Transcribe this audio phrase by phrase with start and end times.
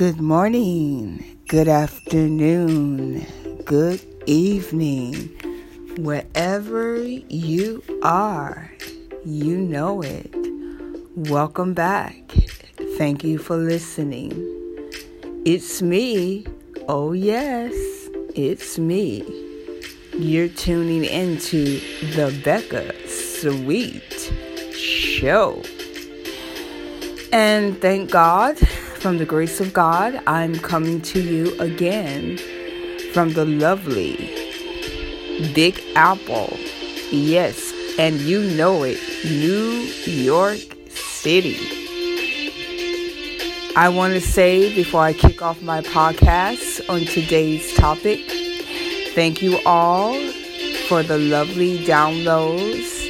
[0.00, 3.26] Good morning, good afternoon,
[3.66, 5.28] good evening,
[5.98, 8.72] wherever you are,
[9.26, 10.34] you know it.
[11.16, 12.14] Welcome back.
[12.96, 14.32] Thank you for listening.
[15.44, 16.46] It's me.
[16.88, 17.74] Oh, yes,
[18.34, 19.22] it's me.
[20.16, 21.78] You're tuning into
[22.14, 24.32] the Becca Sweet
[24.72, 25.62] Show.
[27.34, 28.58] And thank God
[29.00, 32.36] from the grace of God, I'm coming to you again
[33.14, 34.16] from the lovely
[35.54, 36.54] Big Apple.
[37.10, 40.58] Yes, and you know it, New York
[40.90, 41.56] City.
[43.74, 48.20] I want to say before I kick off my podcast on today's topic,
[49.14, 50.12] thank you all
[50.88, 53.00] for the lovely downloads,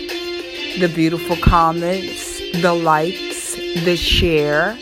[0.79, 4.79] the beautiful comments, the likes, the share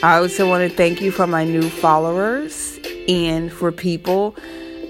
[0.00, 4.36] I also want to thank you for my new followers and for people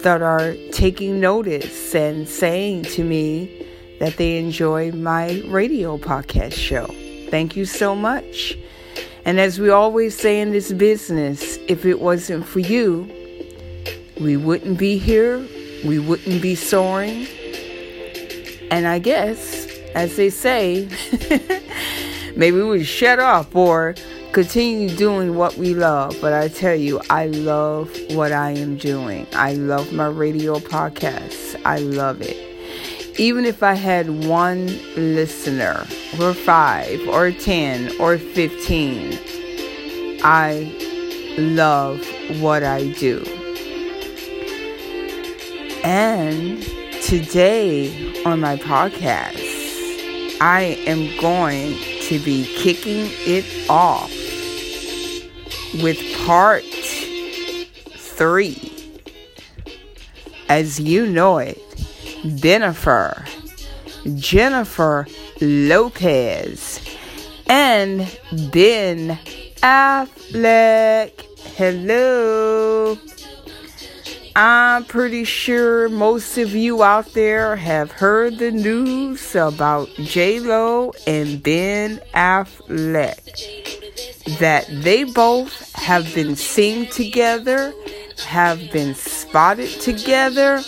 [0.03, 3.67] that are taking notice and saying to me
[4.01, 6.89] that they enjoy my radio podcast show.
[7.31, 8.55] Thank you so much.
[9.25, 13.11] And as we always say in this business, if it wasn't for you,
[14.21, 15.39] we wouldn't be here,
[15.87, 17.27] we wouldn't be soaring.
[18.71, 20.87] And I guess, as they say,
[22.37, 23.95] maybe we would shut up or
[24.33, 26.17] continue doing what we love.
[26.21, 29.27] But I tell you, I love what I am doing.
[29.33, 31.61] I love my radio podcast.
[31.65, 32.37] I love it.
[33.19, 35.87] Even if I had one listener,
[36.21, 39.19] or five, or 10, or 15,
[40.23, 40.73] I
[41.37, 42.07] love
[42.41, 43.25] what I do.
[45.83, 46.63] And
[47.03, 49.57] today on my podcast,
[50.41, 54.13] I am going to be kicking it off
[55.75, 56.65] with part
[57.97, 58.73] three.
[60.49, 61.59] As you know it,
[62.37, 63.25] Jennifer,
[64.17, 65.07] Jennifer
[65.41, 66.81] Lopez,
[67.47, 67.99] and
[68.51, 69.19] Ben
[69.63, 71.13] Affleck.
[71.57, 72.99] Hello.
[74.35, 80.93] I'm pretty sure most of you out there have heard the news about J Lo
[81.07, 83.88] and Ben Affleck
[84.39, 87.73] that they both have been seen together,
[88.27, 90.61] have been spotted together,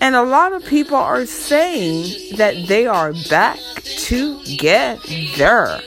[0.00, 3.58] and a lot of people are saying that they are back
[3.98, 5.80] together.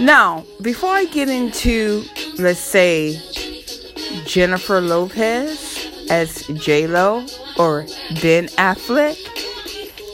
[0.00, 2.04] Now, before I get into,
[2.38, 3.20] let's say,
[4.24, 7.26] Jennifer Lopez as J Lo
[7.58, 7.82] or
[8.22, 9.18] Ben Affleck,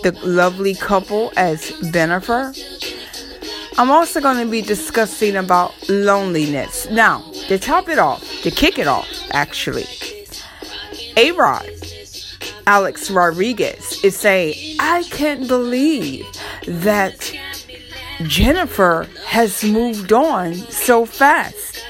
[0.02, 2.52] the lovely couple as Bennifer,
[3.76, 6.88] I'm also going to be discussing about loneliness.
[6.90, 9.86] Now, to top it off, to kick it off, actually,
[11.16, 11.68] A Rod,
[12.68, 16.24] Alex Rodriguez, is saying, I can't believe
[16.66, 17.32] that
[18.22, 21.82] Jennifer has moved on so fast.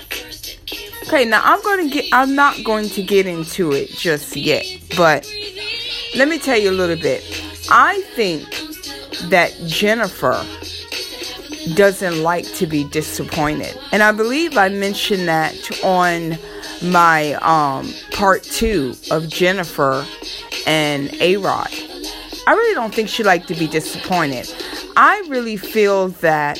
[1.07, 4.65] Okay, now I'm going to get, I'm not going to get into it just yet,
[4.97, 5.31] but
[6.17, 7.23] let me tell you a little bit.
[7.71, 8.49] I think
[9.29, 10.43] that Jennifer
[11.75, 13.79] doesn't like to be disappointed.
[13.93, 16.39] And I believe I mentioned that on
[16.83, 20.05] my um, part two of Jennifer
[20.67, 21.73] and A Rod.
[22.47, 24.53] I really don't think she liked to be disappointed.
[24.97, 26.59] I really feel that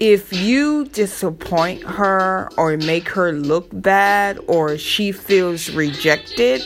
[0.00, 6.64] if you disappoint her or make her look bad, or she feels rejected,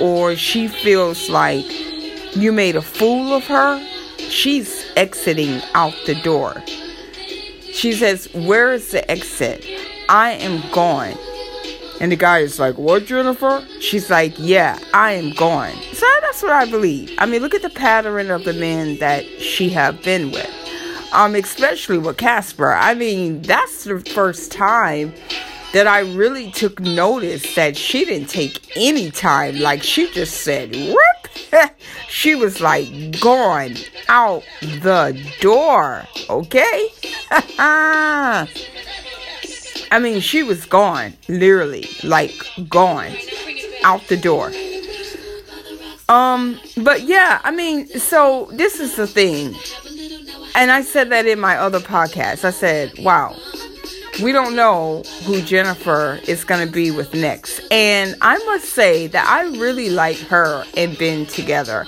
[0.00, 1.64] or she feels like
[2.36, 3.78] you made a fool of her,
[4.18, 6.62] she's exiting out the door.
[7.72, 9.66] She says, Where is the exit?
[10.08, 11.14] I am gone.
[12.00, 13.66] And the guy is like, What, Jennifer?
[13.80, 15.74] She's like, Yeah, I am gone.
[15.92, 17.12] So that's what I believe.
[17.18, 20.50] I mean, look at the pattern of the men that she have been with.
[21.12, 22.72] Um, especially with Casper.
[22.72, 25.14] I mean, that's the first time
[25.72, 29.58] that I really took notice that she didn't take any time.
[29.58, 31.13] Like she just said, "Rip."
[32.08, 33.74] she was like gone
[34.08, 36.06] out the door.
[36.28, 36.88] Okay.
[39.90, 42.34] I mean, she was gone, literally, like
[42.68, 43.12] gone
[43.84, 44.50] out the door.
[46.08, 49.54] Um, but yeah, I mean, so this is the thing.
[50.56, 52.44] And I said that in my other podcast.
[52.44, 53.36] I said, wow,
[54.22, 57.60] we don't know who Jennifer is going to be with next.
[57.70, 61.86] And I must say that I really like her and Ben together.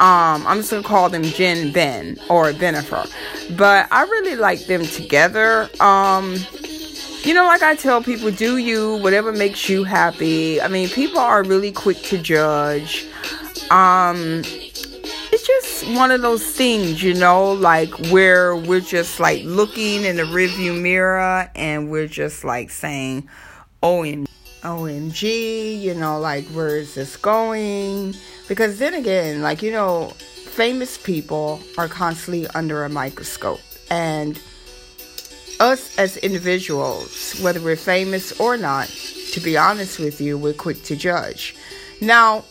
[0.00, 3.10] Um, I'm just going to call them Jen Ben or Bennifer.
[3.56, 5.70] But I really like them together.
[5.80, 6.36] Um,
[7.22, 10.60] you know, like I tell people, do you, whatever makes you happy.
[10.60, 13.06] I mean, people are really quick to judge.
[13.70, 14.42] Um,
[15.60, 20.22] just one of those things, you know, like where we're just like looking in the
[20.22, 23.28] rearview mirror and we're just like saying,
[23.82, 24.26] OMG,
[24.62, 28.14] OMG, you know, like where is this going?
[28.48, 33.60] Because then again, like, you know, famous people are constantly under a microscope.
[33.90, 34.40] And
[35.60, 38.88] us as individuals, whether we're famous or not,
[39.32, 41.54] to be honest with you, we're quick to judge.
[42.00, 42.44] Now,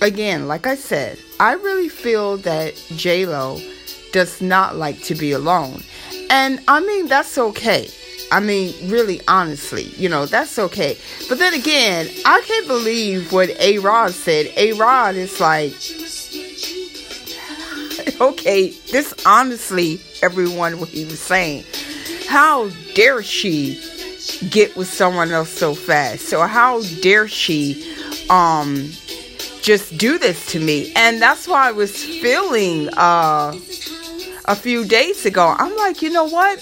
[0.00, 3.60] again, like I said, I really feel that J Lo
[4.12, 5.82] does not like to be alone,
[6.30, 7.88] and I mean that's okay.
[8.30, 10.98] I mean, really, honestly, you know, that's okay.
[11.28, 14.52] But then again, I can't believe what A Rod said.
[14.56, 15.72] A Rod is like,
[18.20, 21.64] okay, this honestly, everyone, what he was saying.
[22.26, 23.82] How dare she
[24.50, 26.26] get with someone else so fast?
[26.26, 27.82] So, how dare she,
[28.28, 28.90] um,
[29.68, 30.92] just do this to me?
[30.96, 33.52] And that's why I was feeling, uh,
[34.46, 35.54] a few days ago.
[35.58, 36.58] I'm like, you know what?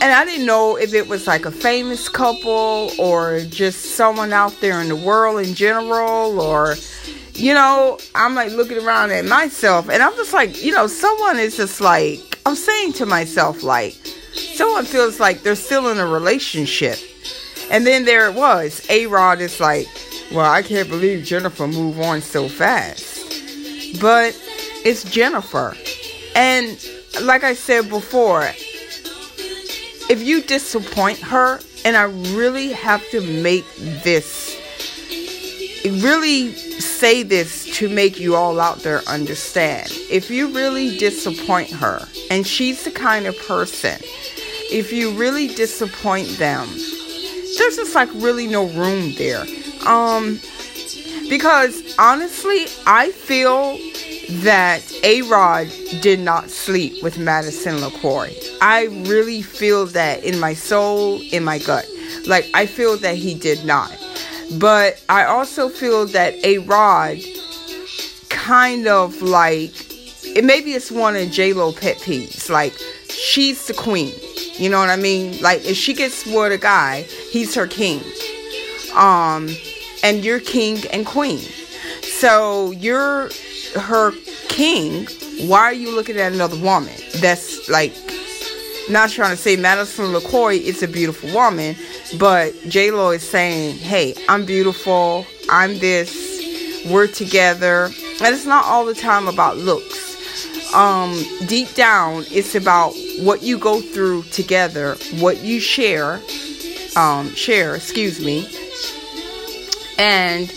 [0.00, 4.54] and I didn't know if it was like a famous couple or just someone out
[4.60, 6.76] there in the world in general or
[7.34, 11.38] you know, I'm like looking around at myself and I'm just like, you know, someone
[11.38, 13.94] is just like I'm saying to myself like
[14.32, 16.98] someone feels like they're still in a relationship.
[17.70, 18.86] And then there it was.
[18.88, 19.86] A Rod is like,
[20.32, 23.16] Well, I can't believe Jennifer moved on so fast.
[24.00, 24.38] But
[24.84, 25.74] it's Jennifer.
[26.36, 26.78] And
[27.22, 28.42] like I said before,
[30.10, 32.04] if you disappoint her, and I
[32.34, 33.64] really have to make
[34.04, 34.56] this,
[35.84, 39.88] really say this to make you all out there understand.
[40.10, 43.98] If you really disappoint her, and she's the kind of person,
[44.70, 49.44] if you really disappoint them, there's just like really no room there.
[49.86, 50.40] Um,
[51.28, 53.78] because honestly, I feel
[54.42, 55.68] that A Rod
[56.00, 58.36] did not sleep with Madison LeCroy.
[58.60, 61.86] I really feel that in my soul, in my gut.
[62.26, 63.96] Like, I feel that he did not.
[64.58, 67.18] But I also feel that A Rod
[68.28, 69.72] kind of like,
[70.24, 72.50] it maybe it's one of J Lo pet peeves.
[72.50, 72.74] Like,
[73.08, 74.12] she's the queen.
[74.54, 75.40] You know what I mean?
[75.40, 78.00] Like, if she gets with a guy, he's her king.
[78.94, 79.48] Um,
[80.02, 81.40] and you're king and queen.
[82.02, 83.30] So you're
[83.76, 84.12] her
[84.48, 85.06] king,
[85.48, 86.94] why are you looking at another woman?
[87.20, 87.94] That's like
[88.90, 91.76] not trying to say Madison LeCroy is a beautiful woman,
[92.18, 95.26] but J Lo is saying, "Hey, I'm beautiful.
[95.50, 96.84] I'm this.
[96.90, 97.90] We're together."
[98.20, 100.08] And it's not all the time about looks.
[100.74, 106.20] Um, deep down, it's about what you go through together, what you share,
[106.96, 108.46] um, share, excuse me,
[109.98, 110.48] and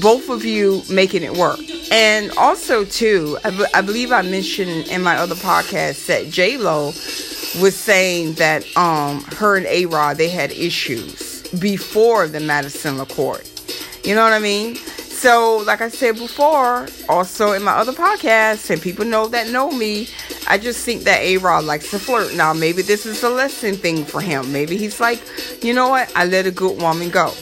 [0.00, 1.58] both of you making it work.
[1.90, 6.56] And also, too, I, b- I believe I mentioned in my other podcast that J
[6.58, 6.86] Lo
[7.62, 13.40] was saying that um her and A Rod they had issues before the Madison LeCroy.
[14.04, 14.74] You know what I mean?
[14.74, 19.70] So, like I said before, also in my other podcast, and people know that know
[19.70, 20.08] me,
[20.46, 22.34] I just think that A Rod likes to flirt.
[22.34, 24.52] Now, maybe this is a lesson thing for him.
[24.52, 25.22] Maybe he's like,
[25.64, 26.12] you know what?
[26.14, 27.32] I let a good woman go.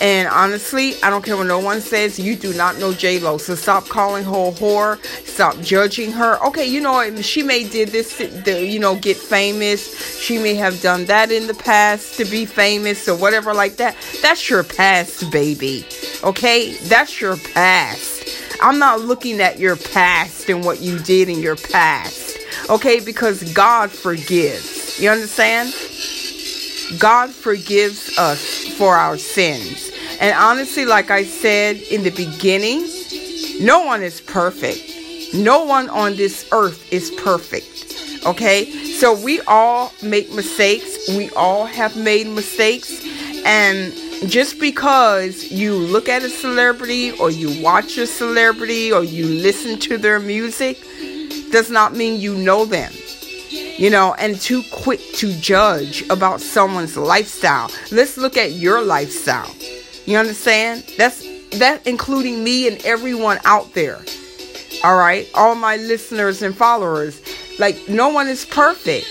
[0.00, 2.18] And honestly, I don't care what no one says.
[2.18, 5.02] You do not know J Lo, so stop calling her a whore.
[5.26, 6.38] Stop judging her.
[6.46, 10.20] Okay, you know she may did this, to, you know, get famous.
[10.20, 13.96] She may have done that in the past to be famous or whatever like that.
[14.22, 15.86] That's your past, baby.
[16.24, 18.28] Okay, that's your past.
[18.62, 22.38] I'm not looking at your past and what you did in your past.
[22.70, 24.98] Okay, because God forgives.
[25.00, 25.74] You understand?
[26.98, 29.90] God forgives us for our sins.
[30.20, 32.86] And honestly, like I said in the beginning,
[33.60, 35.34] no one is perfect.
[35.34, 38.24] No one on this earth is perfect.
[38.24, 38.70] Okay?
[38.94, 41.08] So we all make mistakes.
[41.08, 43.04] We all have made mistakes.
[43.44, 43.92] And
[44.30, 49.78] just because you look at a celebrity or you watch a celebrity or you listen
[49.80, 50.80] to their music
[51.50, 52.92] does not mean you know them
[53.78, 57.70] you know, and too quick to judge about someone's lifestyle.
[57.92, 59.54] Let's look at your lifestyle.
[60.06, 60.84] You understand?
[60.96, 61.26] That's
[61.58, 64.00] that including me and everyone out there.
[64.84, 67.20] All right, all my listeners and followers.
[67.58, 69.06] Like no one is perfect.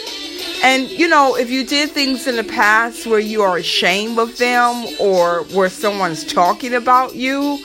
[0.64, 4.38] And you know, if you did things in the past where you are ashamed of
[4.38, 7.58] them or where someone's talking about you,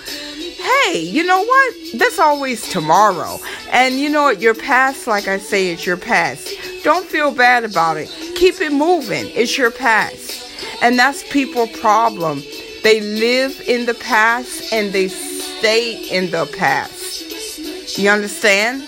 [0.83, 1.75] hey, you know what?
[1.97, 3.38] That's always tomorrow.
[3.71, 4.40] And you know what?
[4.40, 6.49] Your past, like I say, it's your past.
[6.82, 8.08] Don't feel bad about it.
[8.37, 9.26] keep it moving.
[9.34, 10.50] It's your past.
[10.82, 12.42] And that's people problem.
[12.82, 17.99] They live in the past and they stay in the past.
[17.99, 18.82] You understand?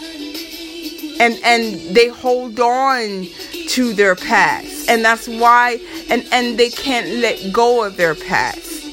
[1.20, 3.26] And and they hold on
[3.68, 4.88] to their past.
[4.88, 8.84] And that's why and and they can't let go of their past.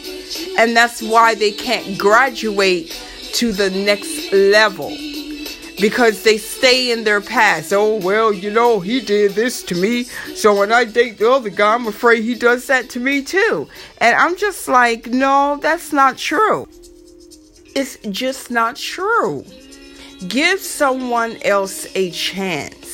[0.58, 2.92] And that's why they can't graduate
[3.36, 4.92] to the next level
[5.80, 7.72] because they stay in their past.
[7.74, 10.04] Oh, well, you know, he did this to me.
[10.36, 13.68] So when I date the other guy, I'm afraid he does that to me too.
[14.00, 16.68] And I'm just like, no, that's not true.
[17.76, 19.46] It's just not true.
[20.28, 22.90] Give someone else a chance.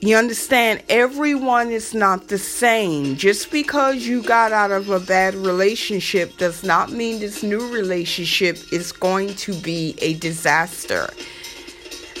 [0.00, 0.82] You understand?
[0.90, 3.16] Everyone is not the same.
[3.16, 8.58] Just because you got out of a bad relationship does not mean this new relationship
[8.70, 11.08] is going to be a disaster.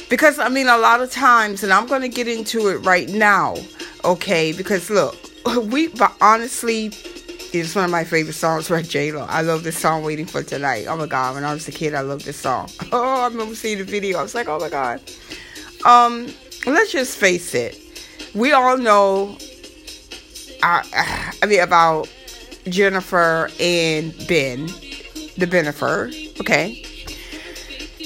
[0.08, 3.08] Because, I mean, a lot of times, and I'm going to get into it right
[3.08, 3.56] now,
[4.04, 4.52] okay?
[4.52, 5.16] Because, look,
[5.70, 6.90] we, but honestly,
[7.52, 9.26] it's one of my favorite songs by J-Lo.
[9.28, 10.86] I love this song, Waiting for Tonight.
[10.88, 12.68] Oh my God, when I was a kid, I loved this song.
[12.92, 14.18] Oh, I remember seeing the video.
[14.18, 15.00] I was like, oh my God.
[15.84, 16.32] Um,
[16.66, 17.80] let's just face it.
[18.34, 19.36] We all know,
[20.62, 20.82] uh,
[21.42, 22.08] I mean, about
[22.68, 24.66] Jennifer and Ben,
[25.36, 26.84] the Bennifer, okay?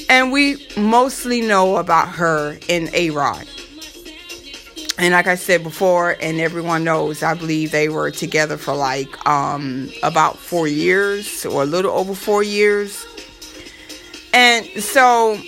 [0.08, 3.46] And we mostly know about her in A Rod.
[4.98, 9.26] And like I said before, and everyone knows, I believe they were together for like
[9.28, 13.06] um, about four years or a little over four years.
[14.34, 15.38] And so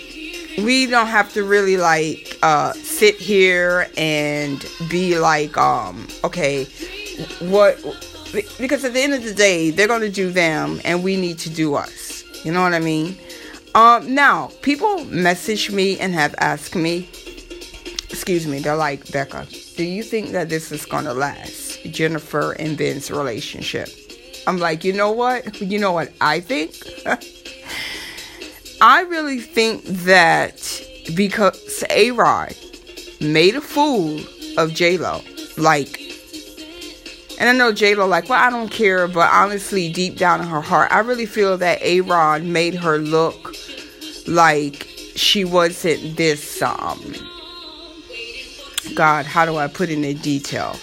[0.58, 6.64] we don't have to really like uh, sit here and be like, um, okay,
[7.40, 7.76] what?
[8.58, 11.38] Because at the end of the day, they're going to do them and we need
[11.40, 12.22] to do us.
[12.44, 13.18] You know what I mean?
[13.74, 17.08] Um, now, people message me and have asked me,
[18.08, 19.46] excuse me, they're like, Becca,
[19.76, 21.82] do you think that this is going to last?
[21.84, 23.88] Jennifer and Ben's relationship.
[24.46, 25.60] I'm like, you know what?
[25.60, 26.74] You know what I think?
[28.82, 30.56] I really think that
[31.14, 32.56] because A Rod
[33.20, 34.20] made a fool
[34.58, 35.20] of J Lo,
[35.56, 36.00] like,
[37.38, 40.48] and I know J Lo, like, well, I don't care, but honestly, deep down in
[40.48, 43.49] her heart, I really feel that A Rod made her look
[44.26, 47.14] like she wasn't this, um,
[48.94, 50.76] God, how do I put in a detail?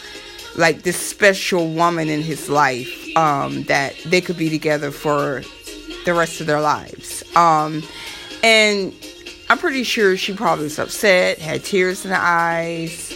[0.56, 5.44] Like this special woman in his life, um, that they could be together for
[6.06, 7.24] the rest of their lives.
[7.36, 7.84] Um,
[8.44, 8.94] and
[9.50, 13.14] I'm pretty sure she probably was upset, had tears in her eyes,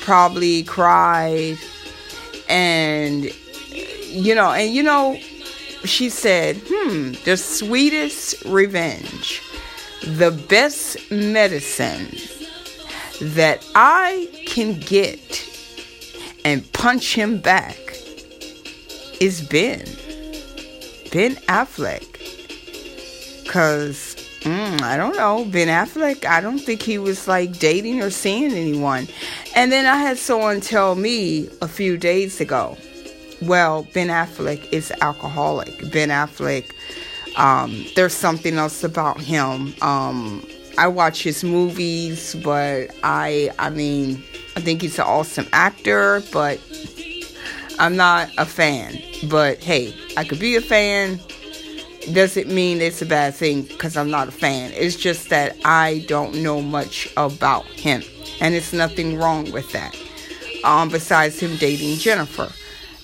[0.00, 1.58] probably cried,
[2.48, 3.24] and
[4.08, 5.16] you know, and you know,
[5.84, 9.42] she said, "Hmm, the sweetest revenge,
[10.04, 12.08] the best medicine
[13.20, 15.48] that I can get
[16.44, 17.78] and punch him back
[19.20, 19.84] is Ben,
[21.12, 22.06] Ben Affleck,
[23.48, 25.44] cause." Mm, I don't know.
[25.44, 29.06] Ben Affleck, I don't think he was like dating or seeing anyone.
[29.54, 32.76] And then I had someone tell me a few days ago,
[33.40, 35.92] well, Ben Affleck is alcoholic.
[35.92, 36.72] Ben Affleck,
[37.36, 39.74] um, there's something else about him.
[39.82, 40.46] Um,
[40.78, 44.22] I watch his movies, but I, I mean,
[44.56, 46.60] I think he's an awesome actor, but
[47.78, 48.98] I'm not a fan.
[49.28, 51.20] But hey, I could be a fan
[52.12, 54.72] doesn't mean it's a bad thing because I'm not a fan.
[54.74, 58.02] It's just that I don't know much about him.
[58.40, 59.96] And it's nothing wrong with that.
[60.64, 62.50] Um, besides him dating Jennifer.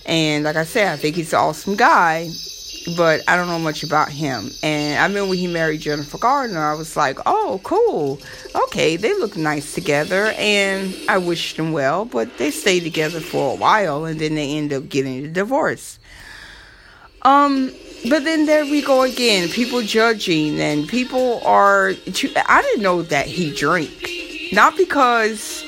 [0.06, 2.28] And like I said, I think he's an awesome guy,
[2.96, 4.50] but I don't know much about him.
[4.62, 8.20] And I remember when he married Jennifer Gardner, I was like, oh, cool.
[8.54, 10.32] Okay, they look nice together.
[10.36, 14.56] And I wished them well, but they stayed together for a while and then they
[14.56, 15.98] end up getting a divorce.
[17.22, 17.72] Um,
[18.08, 19.48] but then there we go again.
[19.48, 21.90] People judging and people are.
[21.90, 24.08] I didn't know that he drank.
[24.52, 25.64] Not because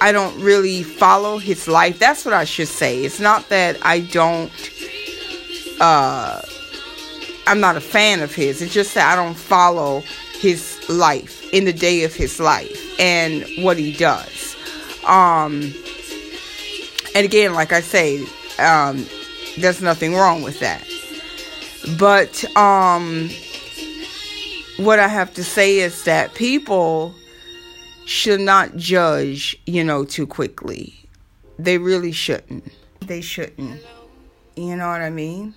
[0.00, 1.98] I don't really follow his life.
[1.98, 3.04] That's what I should say.
[3.04, 4.50] It's not that I don't.
[5.80, 6.42] Uh,
[7.48, 8.62] I'm not a fan of his.
[8.62, 10.02] It's just that I don't follow
[10.38, 14.56] his life in the day of his life and what he does.
[15.06, 15.72] Um,
[17.14, 18.24] and again, like I say,
[18.58, 19.06] um,
[19.56, 20.86] there's nothing wrong with that.
[21.98, 23.30] But um
[24.78, 27.14] what I have to say is that people
[28.04, 30.94] should not judge, you know, too quickly.
[31.58, 32.72] They really shouldn't.
[33.00, 33.80] They shouldn't.
[34.56, 35.54] You know what I mean?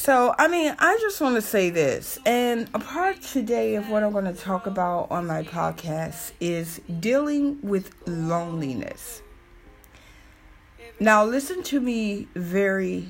[0.00, 2.18] So, I mean, I just want to say this.
[2.24, 6.80] And a part today of what I'm going to talk about on my podcast is
[7.00, 9.20] dealing with loneliness.
[11.00, 13.08] Now, listen to me very,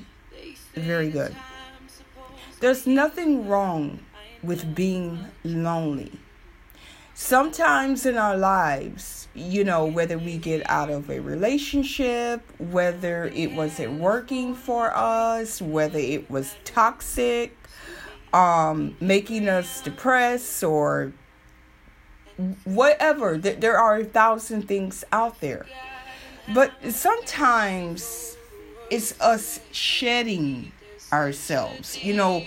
[0.75, 1.33] very good.
[2.59, 4.01] There's nothing wrong
[4.43, 6.11] with being lonely.
[7.23, 13.53] Sometimes in our lives, you know, whether we get out of a relationship, whether it
[13.53, 17.55] wasn't working for us, whether it was toxic,
[18.33, 21.13] um, making us depressed, or
[22.65, 25.67] whatever, there are a thousand things out there.
[26.55, 28.35] But sometimes
[28.91, 30.73] it's us shedding
[31.13, 32.47] ourselves, you know,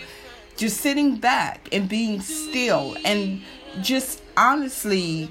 [0.57, 3.43] just sitting back and being still and
[3.81, 5.29] just honestly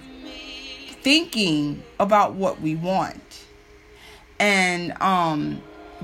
[1.03, 3.45] thinking about what we want
[4.39, 5.61] and um,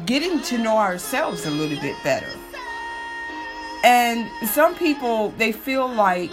[0.07, 2.31] getting to know ourselves a little bit better.
[3.85, 6.33] And some people, they feel like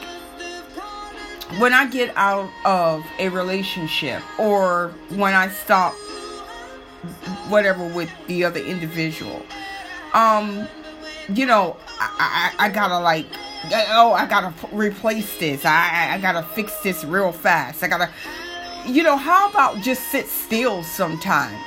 [1.60, 5.94] when I get out of a relationship or when I stop
[7.50, 9.46] whatever with the other individual,
[10.14, 10.68] um,
[11.30, 13.28] you know, I, I, I gotta like,
[13.72, 15.66] oh, I gotta replace this.
[15.66, 17.84] I, I gotta fix this real fast.
[17.84, 18.10] I gotta,
[18.86, 21.62] you know, how about just sit still sometimes?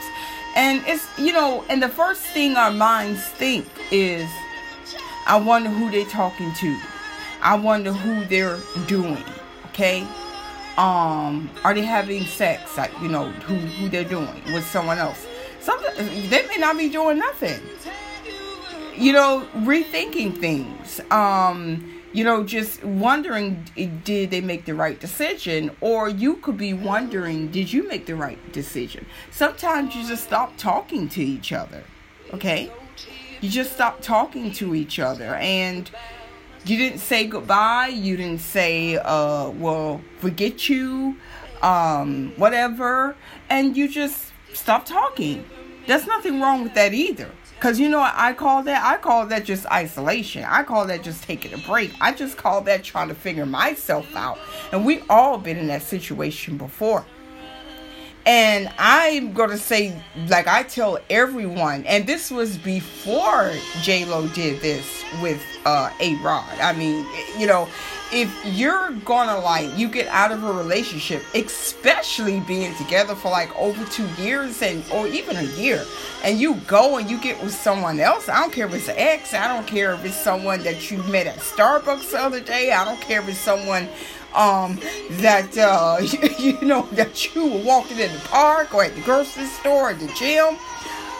[0.56, 4.28] And it's, you know, and the first thing our minds think is,
[5.26, 6.78] I wonder who they're talking to.
[7.42, 9.22] I wonder who they're doing.
[9.66, 10.06] Okay.
[10.76, 12.76] Um, are they having sex?
[12.76, 15.26] Like, you know, who, who they're doing with someone else.
[15.60, 17.60] Something, they may not be doing nothing.
[18.98, 21.00] You know, rethinking things.
[21.12, 23.64] Um, you know, just wondering
[24.02, 25.70] did they make the right decision?
[25.80, 29.06] Or you could be wondering, did you make the right decision?
[29.30, 31.84] Sometimes you just stop talking to each other,
[32.32, 32.72] okay?
[33.40, 35.88] You just stop talking to each other and
[36.64, 37.88] you didn't say goodbye.
[37.88, 41.16] You didn't say, uh, well, forget you,
[41.62, 43.14] um, whatever.
[43.48, 45.44] And you just stop talking.
[45.86, 47.30] There's nothing wrong with that either.
[47.60, 48.84] Cause you know what I call that?
[48.84, 50.44] I call that just isolation.
[50.44, 51.92] I call that just taking a break.
[52.00, 54.38] I just call that trying to figure myself out.
[54.70, 57.04] And we all been in that situation before.
[58.28, 64.60] And I'm gonna say, like I tell everyone, and this was before J Lo did
[64.60, 66.44] this with uh, A Rod.
[66.60, 67.06] I mean,
[67.38, 67.66] you know,
[68.12, 73.54] if you're gonna like you get out of a relationship especially being together for like
[73.58, 75.84] over two years and or even a year
[76.24, 78.94] and you go and you get with someone else i don't care if it's an
[78.96, 82.72] ex i don't care if it's someone that you met at starbucks the other day
[82.72, 83.86] i don't care if it's someone
[84.34, 84.78] um
[85.10, 85.98] that uh
[86.38, 89.90] you, you know that you were walking in the park or at the grocery store
[89.90, 90.56] at the gym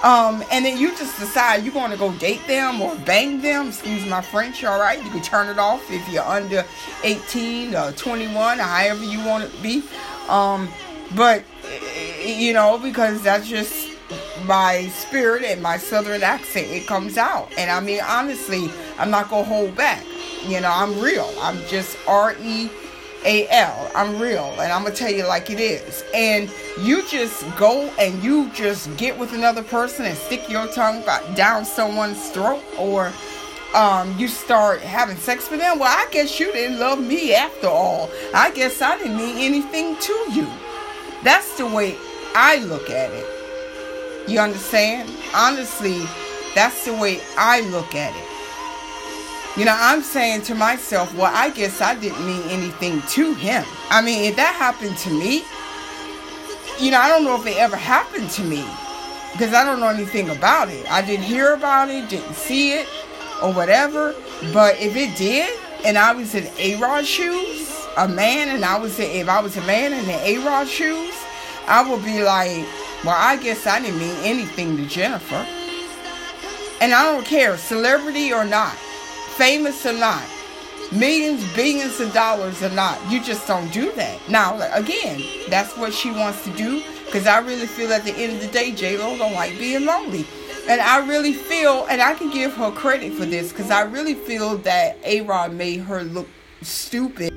[0.03, 3.69] um, and then you just decide you want to go date them or bang them.
[3.69, 5.03] Excuse my French, all right?
[5.03, 6.65] You can turn it off if you're under
[7.03, 9.83] 18 or 21 or however you want it to be.
[10.29, 10.69] Um,
[11.17, 11.43] but,
[12.25, 13.89] you know, because that's just
[14.45, 17.51] my spirit and my southern accent, it comes out.
[17.59, 20.05] And I mean, honestly, I'm not going to hold back.
[20.47, 21.29] You know, I'm real.
[21.41, 22.71] I'm just R E
[23.25, 23.91] a-L.
[23.95, 26.05] I'm real and I'm gonna tell you like it is.
[26.15, 26.51] And
[26.81, 31.03] you just go and you just get with another person and stick your tongue
[31.35, 33.13] down someone's throat or
[33.75, 35.79] um, you start having sex with them.
[35.79, 38.11] Well, I guess you didn't love me after all.
[38.35, 40.49] I guess I didn't mean anything to you.
[41.23, 41.97] That's the way
[42.35, 44.31] I look at it.
[44.31, 45.11] You understand?
[45.35, 46.03] Honestly,
[46.55, 48.28] that's the way I look at it.
[49.59, 53.65] You know, I'm saying to myself, well, I guess I didn't mean anything to him.
[53.91, 55.43] I mean, if that happened to me,
[56.79, 58.65] you know, I don't know if it ever happened to me
[59.33, 60.89] because I don't know anything about it.
[60.89, 62.87] I didn't hear about it, didn't see it,
[63.43, 64.15] or whatever.
[64.53, 68.79] But if it did, and I was in A Rod shoes, a man, and I
[68.79, 71.15] was in, if I was a man in the A Rod shoes,
[71.67, 72.65] I would be like,
[73.05, 75.45] well, I guess I didn't mean anything to Jennifer.
[76.81, 78.77] And I don't care, celebrity or not
[79.39, 80.23] famous or not,
[80.93, 82.99] millions, billions of dollars or not.
[83.11, 84.19] You just don't do that.
[84.29, 88.35] Now, again, that's what she wants to do because I really feel at the end
[88.35, 90.27] of the day, J Lo don't like being lonely.
[90.69, 94.13] And I really feel, and I can give her credit for this because I really
[94.13, 96.29] feel that A Rod made her look
[96.61, 97.33] stupid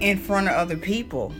[0.00, 1.32] in front of other people.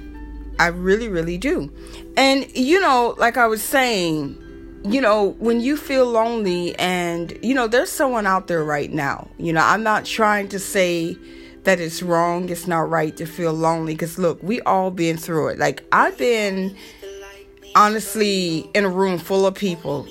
[0.61, 1.73] I really, really do.
[2.17, 4.39] And, you know, like I was saying,
[4.85, 9.29] you know, when you feel lonely and, you know, there's someone out there right now.
[9.39, 11.17] You know, I'm not trying to say
[11.65, 15.49] that it's wrong, it's not right to feel lonely because look, we all been through
[15.49, 15.59] it.
[15.59, 16.77] Like I've been
[17.75, 20.07] honestly in a room full of people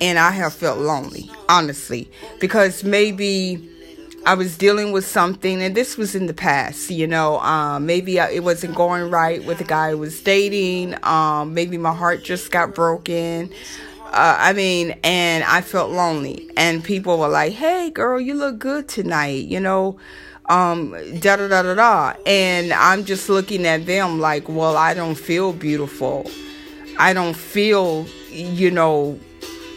[0.00, 3.70] and I have felt lonely, honestly, because maybe
[4.26, 7.38] I was dealing with something, and this was in the past, you know.
[7.40, 10.96] Um, maybe I, it wasn't going right with the guy I was dating.
[11.04, 13.52] Um, maybe my heart just got broken.
[14.12, 18.58] Uh, I mean, and I felt lonely, and people were like, "Hey, girl, you look
[18.58, 19.98] good tonight," you know.
[20.48, 24.94] Um, da da da da da, and I'm just looking at them like, "Well, I
[24.94, 26.30] don't feel beautiful.
[26.98, 29.18] I don't feel, you know,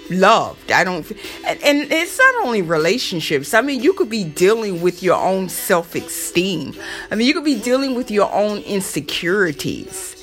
[0.10, 0.72] loved.
[0.72, 1.10] I don't,
[1.46, 3.54] and, and it's not only relationships.
[3.54, 6.76] I mean, you could be dealing with your own self esteem.
[7.12, 10.18] I mean, you could be dealing with your own insecurities.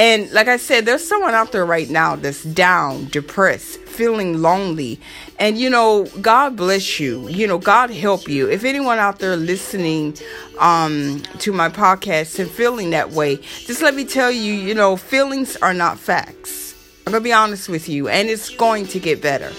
[0.00, 5.00] And like I said, there's someone out there right now that's down, depressed, feeling lonely.
[5.38, 7.28] And you know, God bless you.
[7.28, 8.48] You know, God help you.
[8.48, 10.16] If anyone out there listening
[10.58, 14.96] um to my podcast and feeling that way, just let me tell you, you know,
[14.96, 16.74] feelings are not facts.
[17.06, 19.50] I'm going to be honest with you, and it's going to get better.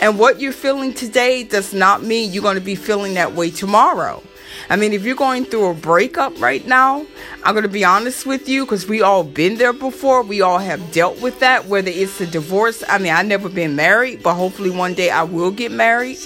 [0.00, 3.50] And what you're feeling today does not mean you're going to be feeling that way
[3.50, 4.22] tomorrow.
[4.70, 7.06] I mean, if you're going through a breakup right now,
[7.44, 10.22] I'm going to be honest with you because we all been there before.
[10.22, 12.82] We all have dealt with that, whether it's a divorce.
[12.88, 16.18] I mean, I never been married, but hopefully one day I will get married.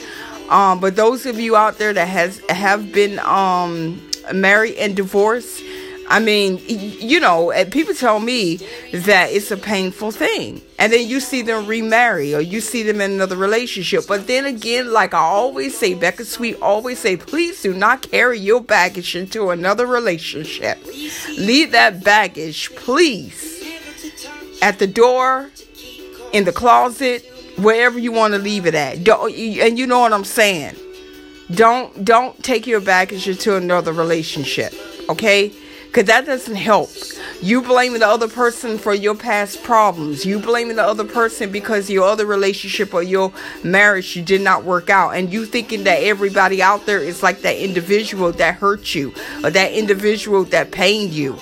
[0.48, 4.02] Um, but those of you out there that has have been um,
[4.34, 5.62] married and divorced,
[6.08, 8.56] I mean, you know, eh, people tell me
[8.92, 10.60] that it's a painful thing.
[10.78, 14.06] And then you see them remarry or you see them in another relationship.
[14.08, 18.38] But then again, like I always say, Becca Sweet always say, please do not carry
[18.38, 20.84] your baggage into another relationship.
[21.38, 23.62] Leave that baggage, please,
[24.60, 25.50] at the door,
[26.32, 27.24] in the closet,
[27.58, 29.04] wherever you want to leave it at.
[29.04, 30.76] Don't, and you know what I'm saying.
[31.50, 34.72] Don't don't take your baggage into another relationship.
[35.08, 35.52] Okay?
[35.92, 36.88] Because that doesn't help.
[37.42, 40.24] You blaming the other person for your past problems.
[40.24, 43.30] You blaming the other person because your other relationship or your
[43.62, 45.10] marriage you did not work out.
[45.10, 49.12] And you thinking that everybody out there is like that individual that hurt you
[49.44, 51.38] or that individual that pained you.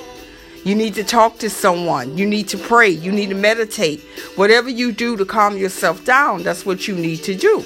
[0.64, 2.18] You need to talk to someone.
[2.18, 2.88] You need to pray.
[2.88, 4.00] You need to meditate.
[4.34, 7.64] Whatever you do to calm yourself down, that's what you need to do.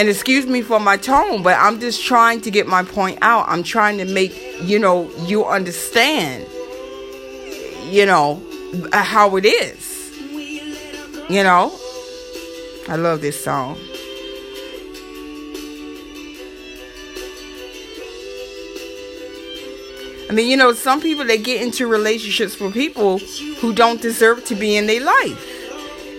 [0.00, 3.44] And excuse me for my tone, but I'm just trying to get my point out.
[3.46, 4.32] I'm trying to make,
[4.62, 6.46] you know, you understand,
[7.84, 8.42] you know,
[8.94, 10.18] uh, how it is.
[11.28, 11.78] You know?
[12.88, 13.76] I love this song.
[20.30, 24.46] I mean, you know, some people they get into relationships with people who don't deserve
[24.46, 25.59] to be in their life.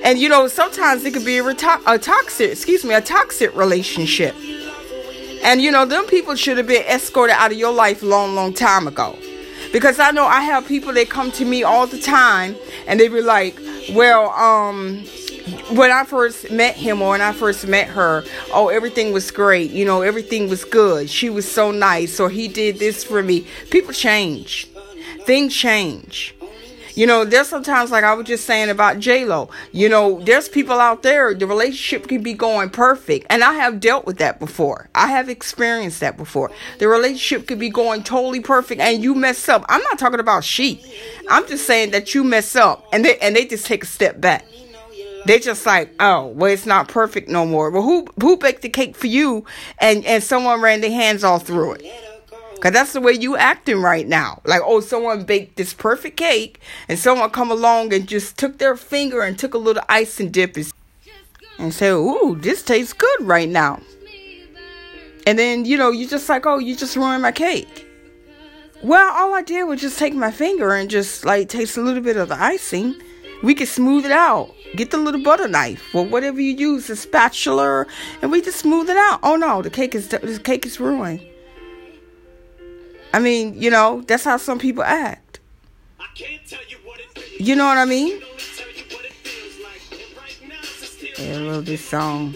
[0.04, 3.56] And you know, sometimes it could be a, reto- a toxic, excuse me, a toxic
[3.56, 4.36] relationship.
[5.44, 8.54] And you know, them people should have been escorted out of your life long, long
[8.54, 9.18] time ago.
[9.72, 12.56] Because I know I have people that come to me all the time
[12.88, 13.58] and they be like,
[13.94, 15.06] well, um,
[15.72, 19.72] when I first met him or when I first met her, oh, everything was great.
[19.72, 21.10] You know, everything was good.
[21.10, 23.48] She was so nice, or he did this for me.
[23.70, 24.68] People change,
[25.26, 26.36] things change.
[26.94, 29.50] You know, there's sometimes like I was just saying about J Lo.
[29.72, 33.80] You know, there's people out there the relationship can be going perfect, and I have
[33.80, 34.90] dealt with that before.
[34.94, 36.52] I have experienced that before.
[36.80, 39.66] The relationship could be going totally perfect, and you mess up.
[39.70, 40.82] I'm not talking about sheep.
[41.30, 44.20] I'm just saying that you mess up, and they and they just take a step
[44.20, 44.46] back.
[45.26, 47.70] They just like, oh, well, it's not perfect no more.
[47.70, 49.46] Well, who who baked the cake for you,
[49.78, 51.86] and and someone ran their hands all through it.
[52.62, 54.40] Cause that's the way you acting right now.
[54.46, 58.76] Like, oh, someone baked this perfect cake, and someone come along and just took their
[58.76, 60.72] finger and took a little ice and dip and,
[61.58, 63.82] and said, "Ooh, this tastes good right now."
[65.26, 67.88] And then you know you just like, oh, you just ruined my cake.
[68.84, 72.02] Well, all I did was just take my finger and just like taste a little
[72.04, 72.96] bit of the icing.
[73.42, 74.54] We can smooth it out.
[74.76, 77.88] Get the little butter knife or whatever you use, a spatula,
[78.22, 79.20] and we just smooth it out.
[79.24, 81.22] Oh no, the cake is the cake is ruined.
[83.14, 85.40] I mean, you know, that's how some people act.
[87.40, 88.22] You know what I mean?
[91.18, 92.36] Yeah, I love this song.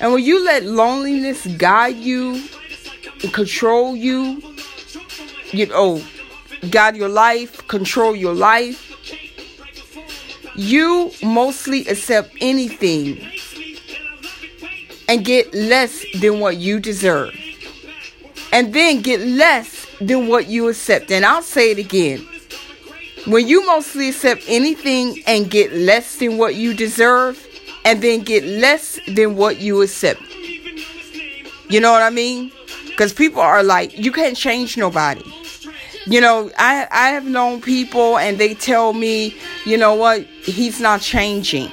[0.00, 2.44] And when you let loneliness guide you,
[3.32, 4.40] control you,
[5.50, 6.02] you know,
[6.70, 8.84] guide your life, control your life,
[10.54, 13.26] you mostly accept anything
[15.08, 17.34] and get less than what you deserve
[18.52, 21.10] and then get less than what you accept.
[21.10, 22.26] And I'll say it again.
[23.26, 27.44] When you mostly accept anything and get less than what you deserve,
[27.84, 30.20] and then get less than what you accept.
[31.70, 32.52] You know what I mean?
[32.86, 35.24] Because people are like, you can't change nobody.
[36.06, 39.34] You know, I I have known people and they tell me,
[39.64, 41.70] you know what, he's not changing.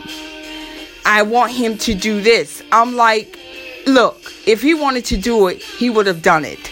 [1.05, 2.63] I want him to do this.
[2.71, 3.38] I'm like,
[3.85, 6.71] look, if he wanted to do it, he would have done it.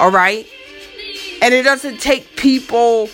[0.00, 0.46] All right?
[1.42, 3.08] And it doesn't take people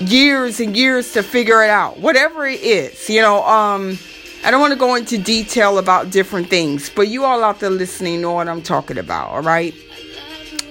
[0.00, 1.98] years and years to figure it out.
[1.98, 3.98] Whatever it is, you know, um
[4.42, 7.68] I don't want to go into detail about different things, but you all out there
[7.68, 9.74] listening know what I'm talking about, all right?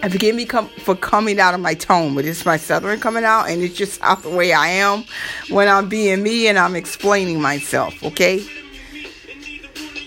[0.02, 3.24] And forgive me com- for coming out of my tone, but it's my southern coming
[3.24, 5.04] out, and it's just out the way I am
[5.50, 8.44] when I'm being me and I'm explaining myself, okay?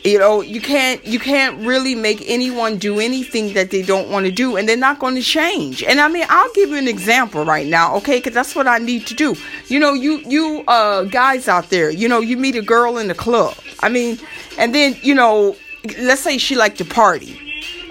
[0.05, 4.27] You know you can't you can't really make anyone do anything that they don't want
[4.27, 5.83] to do and they're not going to change.
[5.83, 8.19] And i mean i'll give you an example right now okay?
[8.19, 9.37] Because that's what i need to do.
[9.69, 13.09] You know you you uh guys out there you know you meet a girl in
[13.09, 13.57] the club.
[13.81, 14.19] I mean
[14.59, 15.57] and then you know
[15.99, 17.39] let's say she like to party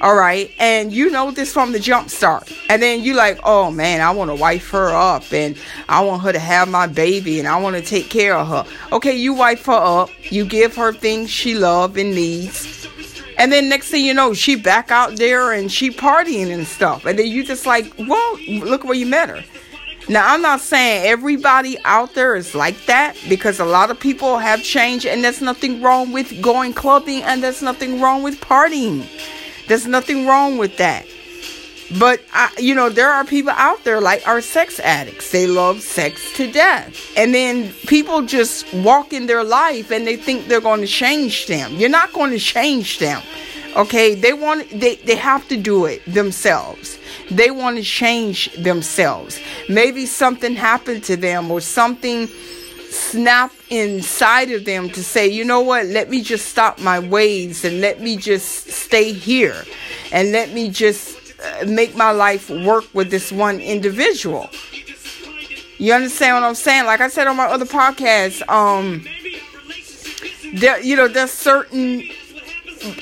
[0.02, 0.52] all right.
[0.58, 2.52] And you know this from the jump start.
[2.70, 5.56] And then you like oh man i want to wife her up and
[5.88, 8.96] i want her to have my baby and i want to take care of her.
[8.96, 10.10] Okay you wife her up.
[10.32, 12.88] You give her things she love and needs.
[13.38, 17.06] And then next thing you know she back out there and she partying and stuff.
[17.06, 19.44] And then you just like well look where you met her.
[20.10, 24.40] Now, I'm not saying everybody out there is like that because a lot of people
[24.40, 29.08] have changed, and there's nothing wrong with going clubbing, and there's nothing wrong with partying.
[29.68, 31.06] There's nothing wrong with that.
[32.00, 35.32] But I, you know, there are people out there like our sex addicts.
[35.32, 36.96] They love sex to death.
[37.18, 41.48] And then people just walk in their life and they think they're going to change
[41.48, 41.74] them.
[41.74, 43.22] You're not going to change them.
[43.76, 44.16] Okay?
[44.16, 46.98] They want they they have to do it themselves.
[47.30, 49.40] They want to change themselves.
[49.68, 52.28] Maybe something happened to them or something
[52.90, 57.64] snap inside of them to say, you know what, let me just stop my ways
[57.66, 59.64] and let me just stay here
[60.12, 64.50] and let me just uh, make my life work with this one individual.
[65.78, 66.86] You understand what I'm saying?
[66.86, 69.04] Like I said on my other podcast, um,
[70.60, 72.04] there, you know, there's certain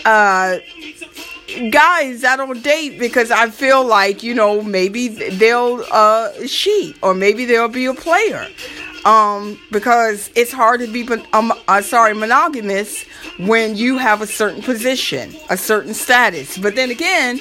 [0.05, 0.57] uh
[1.71, 7.13] guys I don't date because I feel like you know maybe they'll uh cheat or
[7.13, 8.47] maybe they'll be a player
[9.05, 13.03] um, because it's hard to be um, uh, sorry monogamous
[13.37, 16.57] when you have a certain position, a certain status.
[16.57, 17.39] But then again,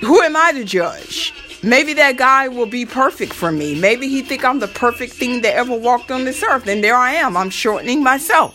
[0.00, 1.32] who am I to judge?
[1.62, 3.74] Maybe that guy will be perfect for me.
[3.78, 6.94] Maybe he think I'm the perfect thing that ever walked on this earth, and there
[6.94, 7.36] I am.
[7.36, 8.54] I'm shortening myself.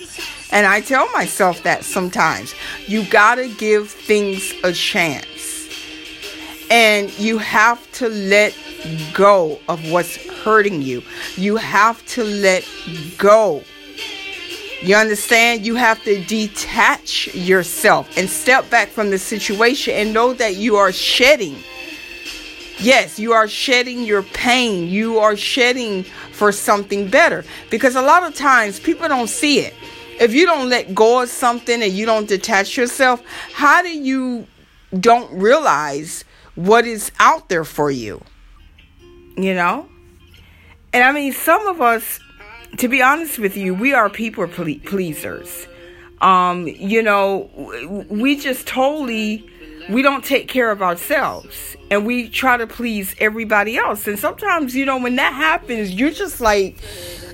[0.53, 2.53] And I tell myself that sometimes.
[2.87, 5.27] You gotta give things a chance.
[6.69, 8.55] And you have to let
[9.13, 11.03] go of what's hurting you.
[11.35, 12.67] You have to let
[13.17, 13.63] go.
[14.81, 15.65] You understand?
[15.65, 20.77] You have to detach yourself and step back from the situation and know that you
[20.77, 21.55] are shedding.
[22.79, 24.87] Yes, you are shedding your pain.
[24.87, 27.45] You are shedding for something better.
[27.69, 29.75] Because a lot of times people don't see it.
[30.19, 34.47] If you don't let go of something and you don't detach yourself, how do you
[34.99, 38.23] don't realize what is out there for you?
[39.37, 39.87] You know?
[40.93, 42.19] And I mean, some of us,
[42.77, 45.67] to be honest with you, we are people pleasers.
[46.19, 47.49] Um, you know,
[48.09, 49.49] we just totally
[49.89, 54.07] we don't take care of ourselves and we try to please everybody else.
[54.07, 56.77] And sometimes, you know, when that happens, you're just like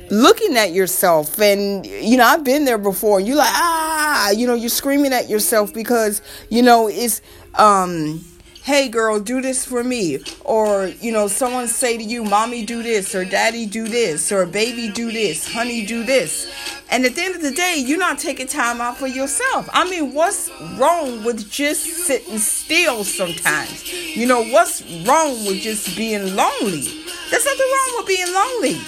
[0.09, 3.19] looking at yourself and you know, I've been there before.
[3.19, 7.21] You're like, "Ah," you know, you're screaming at yourself because, you know, it's
[7.55, 8.23] um
[8.67, 10.19] hey girl do this for me.
[10.43, 14.45] Or you know someone say to you mommy do this or daddy do this or
[14.45, 16.51] baby do this honey do this.
[16.91, 19.69] And at the end of the day you're not taking time out for yourself.
[19.71, 23.89] I mean what's wrong with just sitting still sometimes?
[24.17, 26.83] You know what's wrong with just being lonely?
[27.29, 28.81] There's nothing wrong with being lonely.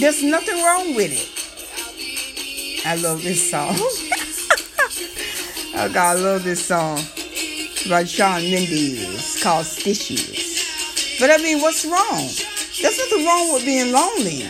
[0.00, 1.28] There's nothing wrong with it.
[2.84, 3.76] I love this song.
[5.80, 6.98] Oh god i love this song
[7.88, 11.16] by Shawn Mendes called Stitches.
[11.18, 12.28] But I mean, what's wrong?
[12.80, 14.42] There's nothing wrong with being lonely.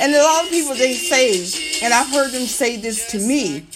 [0.00, 3.66] And a lot of people they say, and I've heard them say this to me,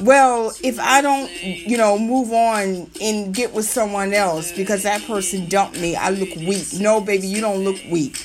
[0.00, 5.02] well, if I don't, you know, move on and get with someone else because that
[5.06, 6.66] person dumped me, I look weak.
[6.78, 8.22] No, baby, you don't look weak.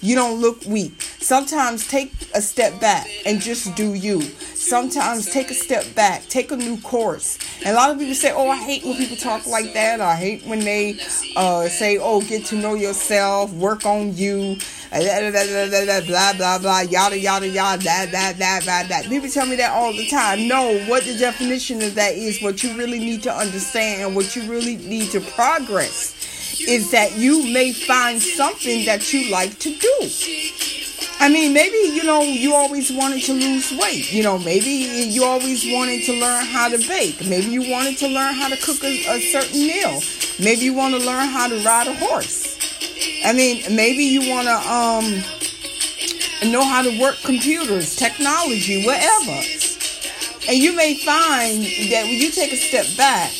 [0.00, 1.00] You don't look weak.
[1.00, 4.20] Sometimes take a step back and just do you.
[4.62, 7.36] Sometimes take a step back, take a new course.
[7.64, 10.00] And a lot of people say, "Oh, I hate when people talk like that.
[10.00, 11.00] I hate when they
[11.36, 14.56] uh, say, "Oh, get to know yourself, work on you."
[14.90, 19.04] Blah blah blah blah yada yada yada that that that that that.
[19.08, 20.46] People tell me that all the time.
[20.46, 24.36] No, what the definition of that is, what you really need to understand, and what
[24.36, 26.14] you really need to progress
[26.68, 30.81] is that you may find something that you like to do.
[31.22, 34.12] I mean, maybe, you know, you always wanted to lose weight.
[34.12, 37.24] You know, maybe you always wanted to learn how to bake.
[37.24, 40.02] Maybe you wanted to learn how to cook a, a certain meal.
[40.42, 42.58] Maybe you want to learn how to ride a horse.
[43.24, 49.40] I mean, maybe you want to um, know how to work computers, technology, whatever.
[50.48, 53.30] And you may find that when you take a step back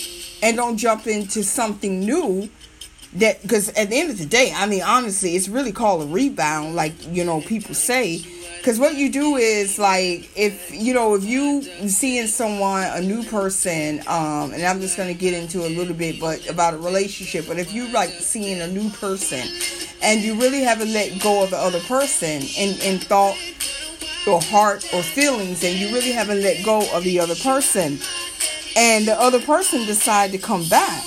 [0.41, 2.49] and don't jump into something new,
[3.15, 6.07] that because at the end of the day, I mean, honestly, it's really called a
[6.07, 8.25] rebound, like you know people say.
[8.59, 13.25] Because what you do is like if you know if you seeing someone a new
[13.25, 17.47] person, um, and I'm just gonna get into a little bit, but about a relationship.
[17.49, 19.47] But if you like seeing a new person,
[20.01, 23.37] and you really haven't let go of the other person in in thought
[24.27, 27.99] or heart or feelings, and you really haven't let go of the other person,
[28.77, 31.03] and the other person decide to come back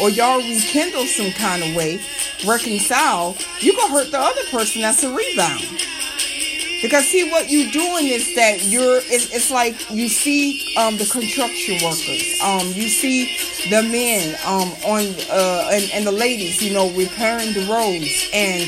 [0.00, 2.00] or y'all rekindle some kind of way,
[2.46, 4.82] reconcile, you can hurt the other person.
[4.82, 5.86] That's a rebound.
[6.82, 11.04] Because see what you're doing is that you're it's, it's like you see um, the
[11.04, 13.36] construction workers, um, you see
[13.68, 18.66] the men um, on uh, and, and the ladies, you know, repairing the roads and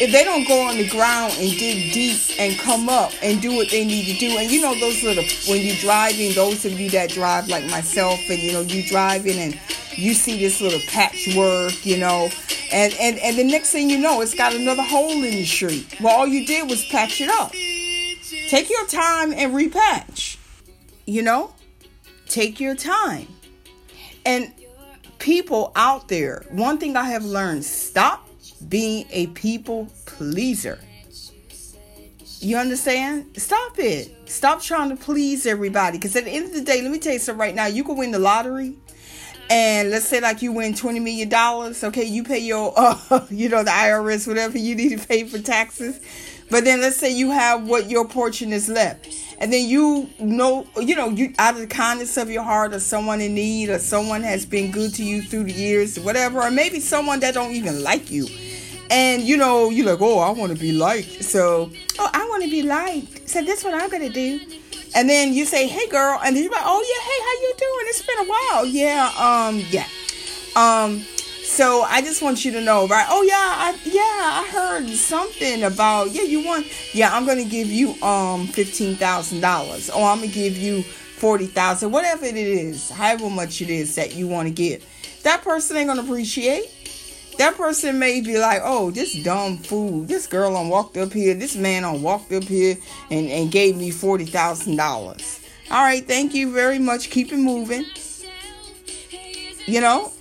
[0.00, 3.54] if they don't go on the ground and dig deep and come up and do
[3.54, 6.80] what they need to do, and you know those little when you're driving, those of
[6.80, 9.60] you that drive like myself, and you know you driving and
[9.96, 12.30] you see this little patchwork, you know,
[12.72, 16.00] and and and the next thing you know, it's got another hole in the street.
[16.00, 17.52] Well, all you did was patch it up.
[18.48, 20.36] Take your time and repatch.
[21.06, 21.54] You know,
[22.26, 23.26] take your time.
[24.24, 24.52] And
[25.18, 28.28] people out there, one thing I have learned: stop
[28.68, 30.78] being a people pleaser.
[32.40, 33.26] You understand?
[33.36, 34.16] Stop it.
[34.24, 35.98] Stop trying to please everybody.
[35.98, 37.66] Because at the end of the day, let me tell you something right now.
[37.66, 38.78] You can win the lottery.
[39.50, 41.32] And let's say like you win $20 million.
[41.84, 45.38] Okay, you pay your, uh, you know, the IRS, whatever you need to pay for
[45.38, 46.00] taxes.
[46.50, 49.08] But then let's say you have what your portion is left.
[49.38, 52.80] And then you know, you know, you out of the kindness of your heart or
[52.80, 56.42] someone in need or someone has been good to you through the years, or whatever,
[56.42, 58.26] or maybe someone that don't even like you
[58.90, 61.22] and you know, you're like, oh, I want to be liked.
[61.22, 63.28] So, oh, I want to be liked.
[63.28, 64.40] So that's what I'm gonna do.
[64.94, 67.54] And then you say, hey, girl, and then you're like, oh yeah, hey, how you
[67.58, 67.86] doing?
[67.88, 68.66] It's been a while.
[68.66, 69.86] Yeah, um, yeah,
[70.56, 71.04] um.
[71.44, 73.06] So I just want you to know, right?
[73.08, 77.66] Oh yeah, I, yeah, I heard something about yeah, you want yeah, I'm gonna give
[77.66, 82.88] you um fifteen thousand dollars, or I'm gonna give you forty thousand, whatever it is,
[82.90, 84.84] however much it is that you want to give.
[85.24, 86.70] That person ain't gonna appreciate
[87.40, 91.32] that person may be like, oh, this dumb fool, this girl on walked up here,
[91.32, 92.76] this man on walked up here
[93.10, 95.46] and, and gave me $40,000.
[95.70, 97.08] All right, thank you very much.
[97.08, 97.86] Keep it moving.
[99.64, 100.12] You know?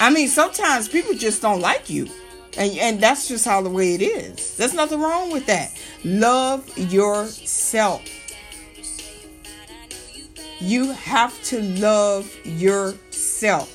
[0.00, 2.10] I mean, sometimes people just don't like you.
[2.58, 4.54] And, and that's just how the way it is.
[4.58, 5.72] There's nothing wrong with that.
[6.04, 8.02] Love yourself.
[10.60, 13.70] You have to love yourself.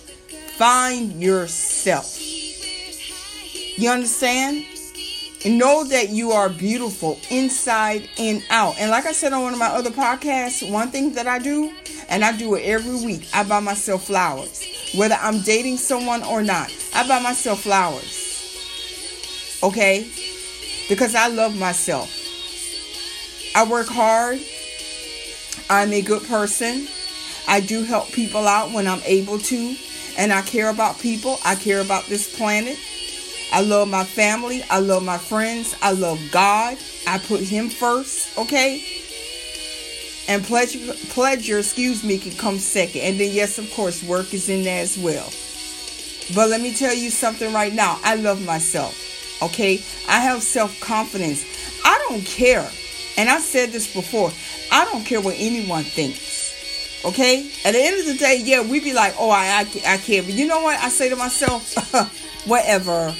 [0.57, 2.18] Find yourself.
[3.79, 4.65] You understand?
[5.45, 8.75] And know that you are beautiful inside and out.
[8.77, 11.73] And like I said on one of my other podcasts, one thing that I do,
[12.09, 14.65] and I do it every week, I buy myself flowers.
[14.97, 18.59] Whether I'm dating someone or not, I buy myself flowers.
[19.63, 20.11] Okay?
[20.89, 22.13] Because I love myself.
[23.55, 24.41] I work hard.
[25.69, 26.89] I'm a good person.
[27.47, 29.75] I do help people out when I'm able to.
[30.17, 31.37] And I care about people.
[31.45, 32.77] I care about this planet.
[33.51, 34.63] I love my family.
[34.69, 35.75] I love my friends.
[35.81, 36.77] I love God.
[37.07, 38.85] I put Him first, okay?
[40.27, 43.01] And pleasure, pleasure, excuse me, can come second.
[43.01, 45.31] And then, yes, of course, work is in there as well.
[46.35, 47.99] But let me tell you something right now.
[48.03, 49.81] I love myself, okay?
[50.07, 51.43] I have self confidence.
[51.83, 52.69] I don't care.
[53.17, 54.31] And I said this before.
[54.71, 56.37] I don't care what anyone thinks.
[57.03, 57.49] Okay?
[57.65, 60.21] At the end of the day, yeah, we be like, oh, I, I, I care.
[60.21, 60.77] But you know what?
[60.79, 61.73] I say to myself,
[62.45, 63.15] whatever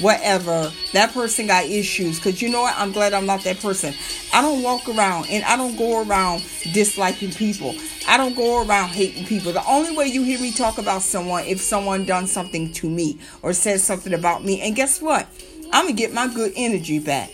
[0.00, 0.72] whatever.
[0.92, 2.18] That person got issues.
[2.18, 2.74] Because you know what?
[2.76, 3.94] I'm glad i'm not that person.
[4.32, 7.74] I don't walk around and i don't go around disliking people.
[8.08, 9.52] I don't go around hating people.
[9.52, 13.18] The only way you hear me talk about someone if someone done something to me
[13.42, 15.26] or says something about me and guess what?
[15.72, 17.30] I'm gonna get my good energy back.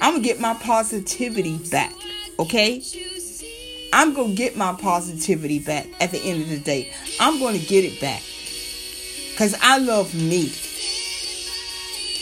[0.00, 1.92] I'm gonna get my positivity back
[2.38, 2.82] okay?
[3.92, 6.92] I'm gonna get my positivity back at the end of the day.
[7.20, 8.22] I'm gonna get it back.
[9.30, 10.52] Because i love me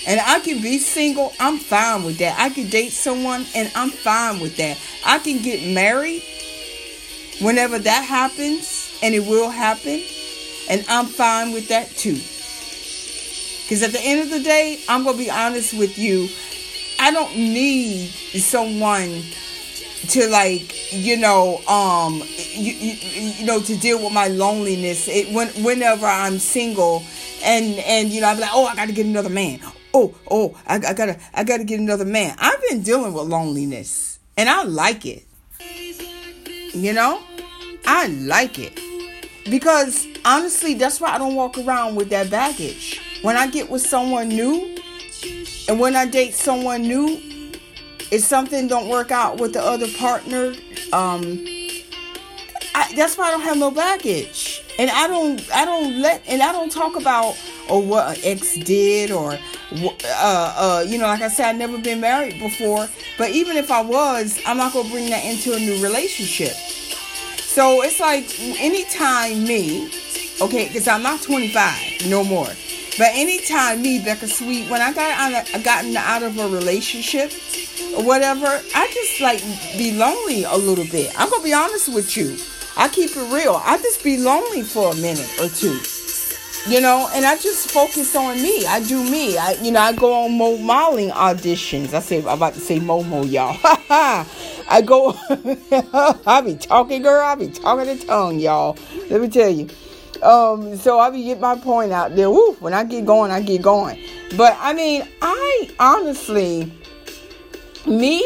[0.06, 2.38] and I can be single, I'm fine with that.
[2.38, 4.78] I can date someone and I'm fine with that.
[5.06, 6.22] I can get married
[7.40, 10.02] whenever that happens, and it will happen,
[10.70, 12.14] and I'm fine with that too.
[13.64, 16.28] Because at the end of the day, I'm going to be honest with you.
[16.98, 19.22] I don't need someone
[20.08, 22.92] to like you know um you, you,
[23.38, 27.04] you know to deal with my loneliness it when whenever i'm single
[27.44, 29.60] and and you know i'm like oh i gotta get another man
[29.94, 32.36] oh oh I, I gotta i gotta get another man.
[32.38, 35.26] I've been dealing with loneliness and i like it.
[36.74, 37.22] You know?
[37.84, 38.80] I like it.
[39.50, 43.00] Because honestly that's why i don't walk around with that baggage.
[43.22, 44.76] When i get with someone new
[45.68, 47.32] and when i date someone new
[48.12, 50.52] if something don't work out with the other partner,
[50.92, 51.42] um,
[52.74, 56.42] I, that's why I don't have no baggage, and I don't, I don't let, and
[56.42, 57.38] I don't talk about
[57.70, 59.38] or what an ex did or,
[59.74, 63.70] uh, uh, you know, like I said, I've never been married before, but even if
[63.70, 66.52] I was, I'm not gonna bring that into a new relationship.
[66.52, 68.24] So it's like
[68.60, 69.90] anytime me,
[70.40, 72.48] okay, because I'm not 25 no more.
[72.98, 77.32] But anytime me, Beka Sweet, when I got out of, gotten out of a relationship,
[77.96, 79.40] or whatever, I just like
[79.76, 81.12] be lonely a little bit.
[81.18, 82.36] I'm gonna be honest with you.
[82.76, 83.60] I keep it real.
[83.64, 85.78] I just be lonely for a minute or two.
[86.68, 88.64] You know, and I just focus on me.
[88.66, 89.36] I do me.
[89.36, 91.92] I you know, I go on Mo modeling auditions.
[91.92, 93.58] I say I'm about to say Momo, y'all.
[94.68, 95.16] I go
[96.26, 97.24] I be talking, girl.
[97.24, 98.78] I be talking the tongue, y'all.
[99.10, 99.68] Let me tell you.
[100.22, 102.30] Um, so I be get my point out there.
[102.30, 103.98] Woo, when I get going, I get going.
[104.36, 106.72] But I mean, I honestly
[107.86, 108.24] me,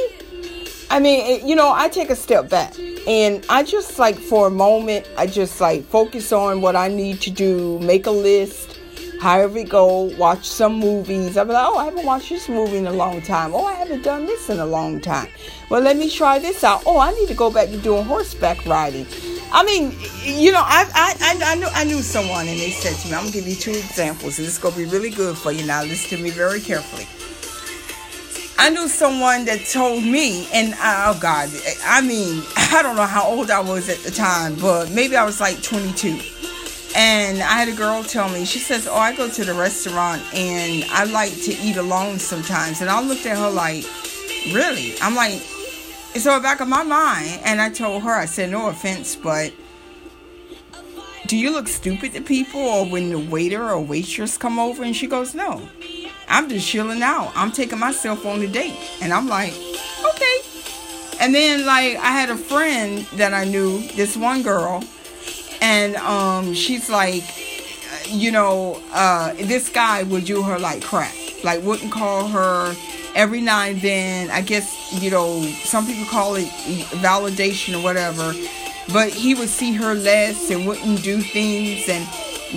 [0.89, 4.51] I mean, you know, I take a step back and I just like for a
[4.51, 8.79] moment, I just like focus on what I need to do, make a list,
[9.21, 11.37] however it go, watch some movies.
[11.37, 13.53] I'm like, oh, I haven't watched this movie in a long time.
[13.53, 15.29] Oh, I haven't done this in a long time.
[15.71, 16.83] Well, let me try this out.
[16.87, 19.07] Oh, I need to go back to doing horseback riding.
[19.53, 22.97] I mean, you know, I I I, I knew I knew someone, and they said
[22.97, 25.37] to me, "I'm gonna give you two examples, and this is gonna be really good
[25.37, 27.07] for you." Now, listen to me very carefully.
[28.59, 31.51] I knew someone that told me, and oh God,
[31.85, 35.25] I mean, I don't know how old I was at the time, but maybe I
[35.25, 36.19] was like 22.
[36.97, 40.23] And I had a girl tell me, she says, Oh, I go to the restaurant
[40.33, 42.81] and I like to eat alone sometimes.
[42.81, 43.85] And I looked at her like,
[44.55, 44.95] Really?
[45.03, 45.41] I'm like,
[46.15, 49.53] so back of my mind, and I told her, I said, No offense, but
[51.27, 54.83] do you look stupid to people or when the waiter or waitress come over?
[54.83, 55.69] And she goes, No.
[56.29, 57.33] I'm just chilling out.
[57.35, 58.77] I'm taking myself on a date.
[59.01, 60.39] And I'm like, okay.
[61.21, 64.85] And then like I had a friend that I knew, this one girl,
[65.61, 67.25] and um she's like,
[68.07, 71.15] you know, uh this guy would do her like crap.
[71.45, 72.75] Like wouldn't call her
[73.15, 74.31] every now and then.
[74.31, 76.49] I guess, you know, some people call it
[77.01, 78.35] validation or whatever.
[78.93, 82.07] But he would see her less and wouldn't do things and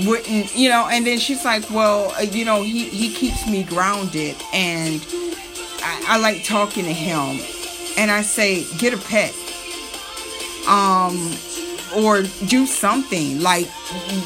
[0.05, 3.63] wouldn't you know and then she's like well uh, you know he he keeps me
[3.63, 5.03] grounded and
[5.81, 7.39] I, I like talking to him.
[7.97, 9.33] And i say get a pet
[10.67, 11.35] um
[11.97, 13.41] or do something.
[13.41, 13.67] Like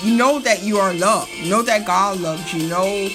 [0.03, 1.31] you know that you are loved.
[1.45, 3.09] Know that god loves you know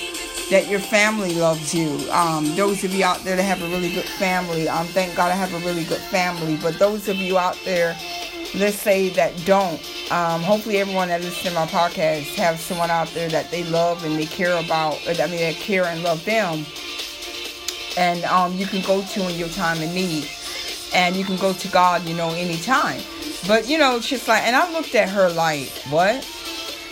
[0.50, 1.90] that your family loves you.
[2.10, 5.30] Um those of you out there that have a really good family um thank god
[5.30, 7.96] i have a really good family but those of you out there
[8.54, 9.80] let's say that don't.
[10.10, 14.04] Um, hopefully, everyone that listens to my podcast have someone out there that they love
[14.04, 14.98] and they care about.
[15.06, 16.64] I mean, they care and love them,
[17.96, 20.28] and um, you can go to in your time of need,
[20.94, 23.00] and you can go to God, you know, anytime.
[23.46, 26.26] But you know, just like, and I looked at her like, what?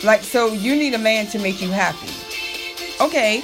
[0.03, 2.11] Like, so you need a man to make you happy?
[3.01, 3.43] Okay.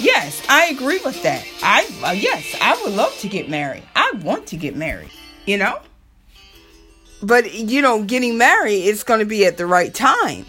[0.00, 1.46] Yes, I agree with that.
[1.62, 3.82] I uh, yes, I would love to get married.
[3.94, 5.10] I want to get married.
[5.46, 5.80] You know
[7.22, 10.46] but you know, getting married it's going to be at the right time.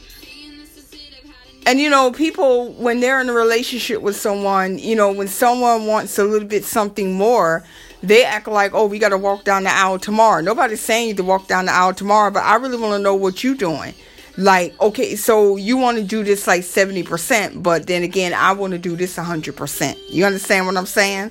[1.65, 5.85] And you know, people when they're in a relationship with someone, you know, when someone
[5.85, 7.63] wants a little bit something more,
[8.01, 11.13] they act like, "Oh, we got to walk down the aisle tomorrow." Nobody's saying you
[11.15, 13.93] to walk down the aisle tomorrow, but I really want to know what you're doing.
[14.35, 18.73] Like, okay, so you want to do this like 70%, but then again, I want
[18.73, 19.95] to do this 100%.
[20.09, 21.29] You understand what I'm saying?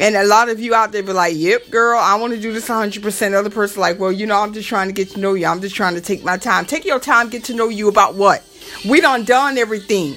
[0.00, 2.52] And a lot of you out there be like, yep, girl, I want to do
[2.52, 3.34] this 100%.
[3.34, 5.46] Other person like, well, you know, I'm just trying to get to know you.
[5.46, 6.64] I'm just trying to take my time.
[6.64, 8.42] Take your time, get to know you about what?
[8.88, 10.16] We done done everything.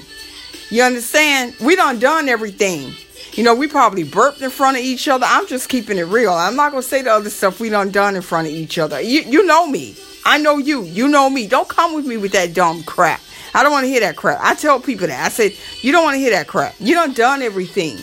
[0.69, 1.55] You understand?
[1.61, 2.93] We done done everything.
[3.33, 5.25] You know, we probably burped in front of each other.
[5.27, 6.31] I'm just keeping it real.
[6.31, 8.77] I'm not going to say the other stuff we done done in front of each
[8.77, 9.01] other.
[9.01, 9.95] You, you know me.
[10.23, 10.83] I know you.
[10.83, 11.45] You know me.
[11.45, 13.19] Don't come with me with that dumb crap.
[13.53, 14.39] I don't want to hear that crap.
[14.41, 15.25] I tell people that.
[15.25, 16.75] I said, you don't want to hear that crap.
[16.79, 17.99] You done done everything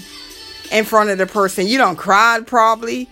[0.72, 1.66] in front of the person.
[1.66, 3.08] You don't cry probably.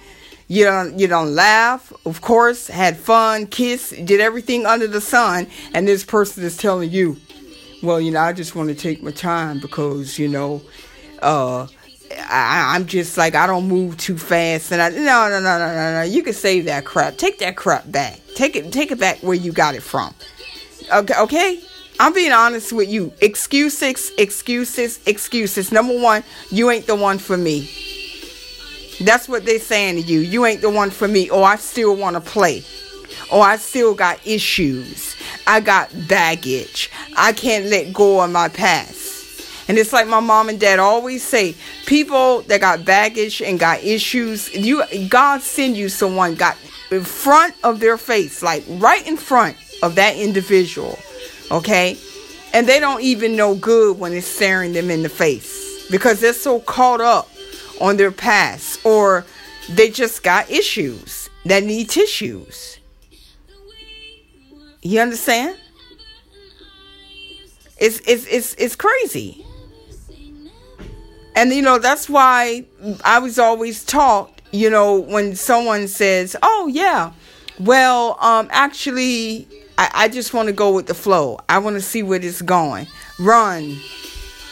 [0.49, 5.47] You don't you don't laugh, of course, had fun, kiss, did everything under the sun,
[5.73, 7.19] and this person is telling you,
[7.85, 10.61] well, you know, I just want to take my time because, you know,
[11.23, 11.69] uh
[12.13, 15.73] I, I'm just like I don't move too fast, and I no no no no
[15.73, 16.03] no no.
[16.03, 17.17] You can save that crap.
[17.17, 18.19] Take that crap back.
[18.35, 20.13] Take it take it back where you got it from.
[20.93, 21.61] Okay, okay.
[22.01, 23.13] I'm being honest with you.
[23.21, 25.71] Excuses, excuses, excuses.
[25.71, 27.71] Number one, you ain't the one for me.
[29.03, 30.21] That's what they're saying to you.
[30.21, 31.29] You ain't the one for me.
[31.29, 32.65] Or oh, I still want to play.
[33.31, 35.15] Or oh, I still got issues.
[35.47, 36.91] I got baggage.
[37.19, 39.69] I can't let go of my past.
[39.69, 43.85] And it's like my mom and dad always say, people that got baggage and got
[43.85, 46.57] issues, you God send you someone got
[46.91, 50.99] in front of their face, like right in front of that individual.
[51.51, 51.99] Okay?
[52.53, 56.33] And they don't even know good when it's staring them in the face because they're
[56.33, 57.29] so caught up
[57.81, 59.25] on their past or
[59.69, 62.79] they just got issues that need tissues.
[64.83, 65.57] You understand?
[67.79, 69.45] It's it's it's it's crazy.
[71.35, 72.67] And you know, that's why
[73.05, 77.13] I was always taught, you know, when someone says, Oh yeah,
[77.59, 79.47] well, um, actually
[79.81, 81.41] I, I just want to go with the flow.
[81.49, 82.87] I want to see where it's going.
[83.19, 83.79] Run.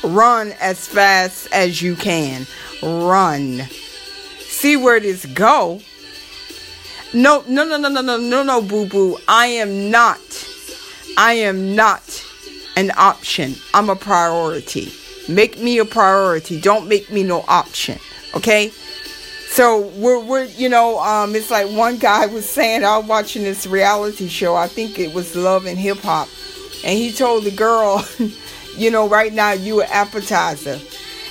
[0.02, 2.46] Run as fast as you can.
[2.82, 3.60] Run.
[4.38, 5.82] See where this go.
[7.12, 9.18] No, no, no, no, no, no, no, no, boo boo.
[9.28, 10.18] I am not.
[11.18, 12.24] I am not
[12.76, 13.54] an option.
[13.74, 14.90] I'm a priority.
[15.28, 16.58] Make me a priority.
[16.58, 17.98] Don't make me no option.
[18.34, 18.72] Okay?
[19.50, 23.42] So we're we're you know, um it's like one guy was saying I was watching
[23.42, 26.28] this reality show, I think it was Love and Hip Hop,
[26.84, 28.06] and he told the girl,
[28.76, 30.78] you know, right now you an appetizer.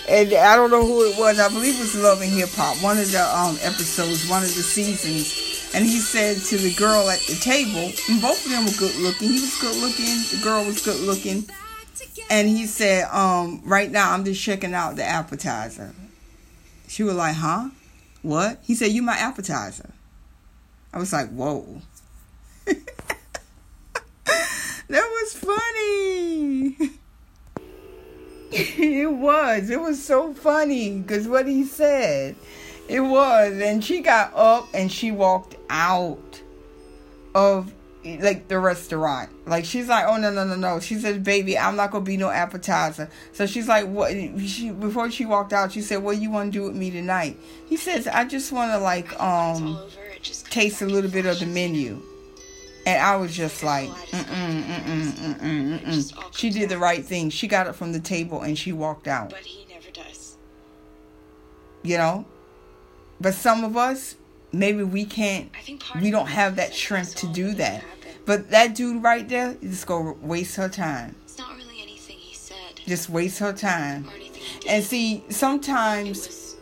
[0.10, 1.38] And I don't know who it was.
[1.40, 4.56] I believe it was Love and Hip Hop, one of the um, episodes, one of
[4.56, 5.72] the seasons.
[5.76, 8.96] And he said to the girl at the table, and both of them were good
[8.96, 9.28] looking.
[9.28, 11.44] He was good looking, the girl was good looking.
[12.30, 15.94] And he said, um, right now I'm just checking out the appetizer.
[16.88, 17.70] She was like, huh?
[18.22, 18.60] What?
[18.64, 19.92] He said, you my appetizer.
[20.94, 21.82] I was like, whoa.
[22.66, 22.86] that
[24.90, 26.76] was funny.
[28.52, 29.70] it was.
[29.70, 32.36] It was so funny because what he said.
[32.88, 33.54] It was.
[33.62, 36.42] And she got up and she walked out
[37.36, 37.74] of
[38.04, 39.30] like the restaurant.
[39.46, 40.80] Like she's like, oh no no no no.
[40.80, 43.10] She says, baby, I'm not gonna be no appetizer.
[43.34, 44.12] So she's like, what?
[44.12, 47.38] She before she walked out, she said, what you want to do with me tonight?
[47.68, 49.80] He says, I just want to like um
[50.50, 52.02] taste a little bit of the menu.
[52.86, 56.34] And I was just like, mm mm mm mm mm mm.
[56.34, 57.30] She did the right thing.
[57.30, 59.32] She got it from the table and she walked out.
[59.32, 60.38] But he never does.
[61.84, 62.26] You know.
[63.20, 64.16] But some of us,
[64.52, 65.52] maybe we can't.
[66.02, 67.84] We don't have that strength to do that.
[68.26, 71.16] But that dude right there just go waste her time.
[71.24, 72.58] It's not really anything he said.
[72.86, 74.10] Just waste her time.
[74.68, 76.58] And see, sometimes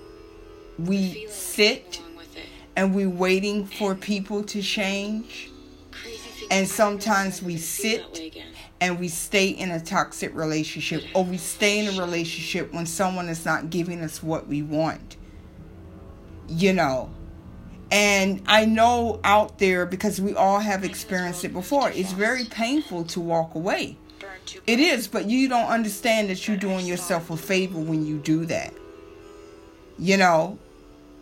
[0.77, 2.01] we sit
[2.75, 5.49] and we waiting for people to change.
[6.51, 8.43] And sometimes we sit
[8.79, 13.29] and we stay in a toxic relationship or we stay in a relationship when someone
[13.29, 15.17] is not giving us what we want.
[16.47, 17.09] You know,
[17.91, 23.05] and I know out there because we all have experienced it before, it's very painful
[23.05, 23.97] to walk away.
[24.67, 28.45] It is, but you don't understand that you're doing yourself a favor when you do
[28.45, 28.73] that.
[29.97, 30.59] You know,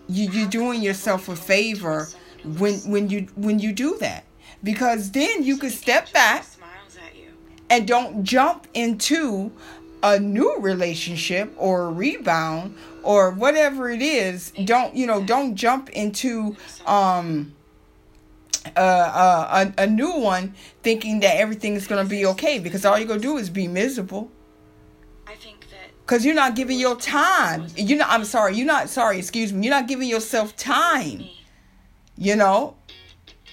[0.08, 2.08] you, you're doing yourself a favor
[2.44, 4.26] when when you when you do that.
[4.64, 6.46] Because then you can step back
[7.70, 9.52] and don't jump into
[10.04, 15.90] a new relationship or a rebound or whatever it is don't you know don't jump
[15.92, 17.56] into um
[18.78, 22.86] uh, uh, a, a new one thinking that everything is going to be okay because
[22.86, 24.32] all you're going to do is be miserable.
[25.28, 27.68] I think that because you're not giving your time.
[27.76, 31.24] you're not i'm sorry you're not sorry excuse me you're not giving yourself time.
[32.18, 32.76] You know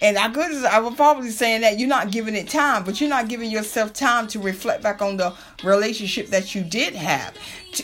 [0.02, 3.10] and I could I was probably saying that you're not giving it time, but you're
[3.10, 7.34] not giving yourself time to reflect back on the relationship that you did have.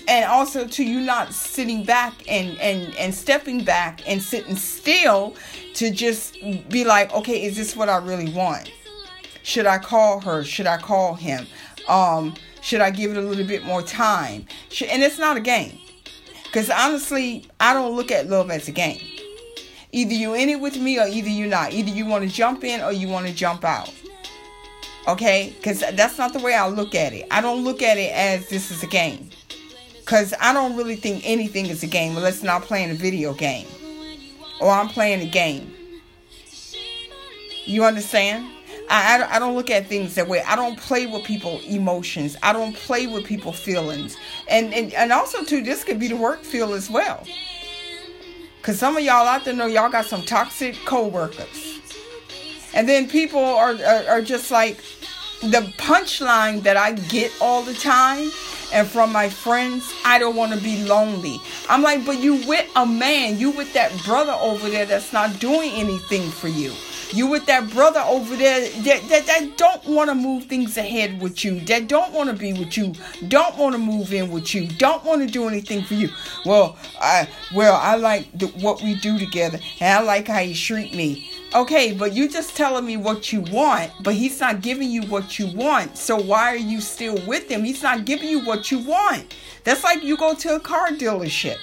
[0.09, 5.35] And also to you not sitting back and and and stepping back and sitting still
[5.75, 6.39] to just
[6.71, 8.73] be like, okay, is this what I really want?
[9.43, 10.43] Should I call her?
[10.43, 11.47] Should I call him?
[11.87, 14.47] Um, should I give it a little bit more time?
[14.91, 15.79] and it's not a game.
[16.53, 19.01] Cuz honestly, I don't look at love as a game.
[19.97, 21.73] Either you in it with me or either you're not.
[21.73, 23.91] Either you want to jump in or you want to jump out.
[25.09, 25.55] Okay?
[25.57, 27.27] Because that's not the way I look at it.
[27.31, 29.31] I don't look at it as this is a game.
[30.01, 33.67] Because I don't really think anything is a game unless I'm playing a video game.
[34.61, 35.73] Or I'm playing a game.
[37.65, 38.47] You understand?
[38.91, 40.43] I, I, I don't look at things that way.
[40.43, 42.37] I don't play with people emotions.
[42.43, 44.19] I don't play with people feelings.
[44.47, 47.27] And, and, and also, too, this could be the work field as well.
[48.67, 51.79] Because some of y'all out there know y'all got some toxic co-workers.
[52.75, 54.79] And then people are, are, are just like,
[55.41, 58.29] the punchline that I get all the time
[58.73, 61.39] and from my friends, I don't want to be lonely.
[61.69, 65.39] I'm like, but you with a man, you with that brother over there that's not
[65.39, 66.73] doing anything for you.
[67.13, 71.21] You with that brother over there that, that, that don't want to move things ahead
[71.21, 72.95] with you, that don't want to be with you,
[73.29, 76.09] don't want to move in with you, don't want to do anything for you.
[76.45, 80.55] Well, I well I like the, what we do together, and I like how you
[80.55, 81.31] treat me.
[81.55, 85.39] Okay, but you just telling me what you want, but he's not giving you what
[85.39, 85.97] you want.
[85.97, 87.65] So why are you still with him?
[87.65, 89.35] He's not giving you what you want.
[89.65, 91.59] That's like you go to a car dealership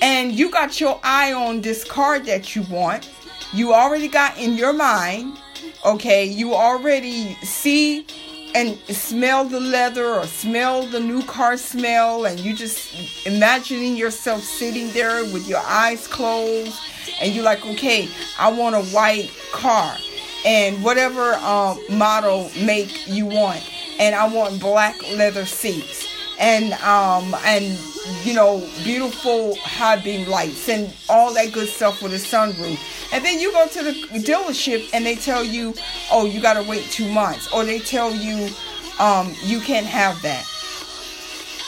[0.00, 3.10] and you got your eye on this car that you want
[3.54, 5.38] you already got in your mind,
[5.84, 8.06] okay, you already see
[8.54, 14.42] and smell the leather or smell the new car smell, and you just imagining yourself
[14.42, 16.78] sitting there with your eyes closed,
[17.20, 19.96] and you're like, okay, I want a white car,
[20.44, 23.62] and whatever um, model make you want,
[23.98, 27.78] and I want black leather seats and um and
[28.22, 32.78] you know beautiful high beam lights and all that good stuff with a sunroof.
[33.12, 35.74] And then you go to the dealership and they tell you
[36.10, 37.52] oh you got to wait two months.
[37.52, 38.50] Or they tell you
[38.98, 40.44] um you can't have that.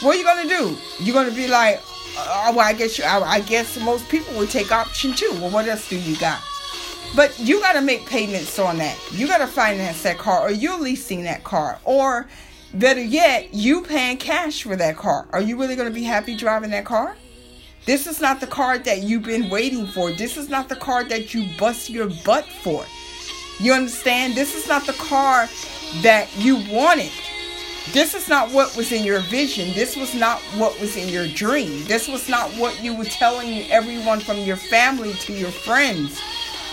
[0.03, 0.77] What are you gonna do?
[1.01, 1.81] You're gonna be like
[2.19, 5.31] oh, well i guess you I, I guess most people would take option two.
[5.35, 6.43] Well what else do you got?
[7.15, 8.99] But you got to make payments on that.
[9.13, 12.27] You got to finance that car, or you're leasing that car, or
[12.79, 15.27] Better yet, you paying cash for that car.
[15.31, 17.17] Are you really going to be happy driving that car?
[17.87, 20.13] This is not the car that you've been waiting for.
[20.13, 22.85] This is not the car that you bust your butt for.
[23.61, 24.35] You understand?
[24.35, 25.49] This is not the car
[26.03, 27.13] that you wanted.
[27.93, 29.73] This is not what was in your vision.
[29.73, 31.83] This was not what was in your dream.
[31.85, 36.21] This was not what you were telling everyone from your family to your friends,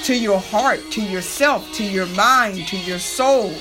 [0.04, 3.54] to your heart, to yourself, to your mind, to your soul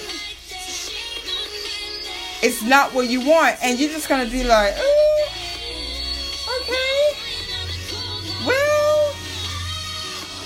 [2.42, 4.74] it's not what you want, and you're just gonna be like,
[6.58, 7.14] okay,
[8.44, 9.14] well,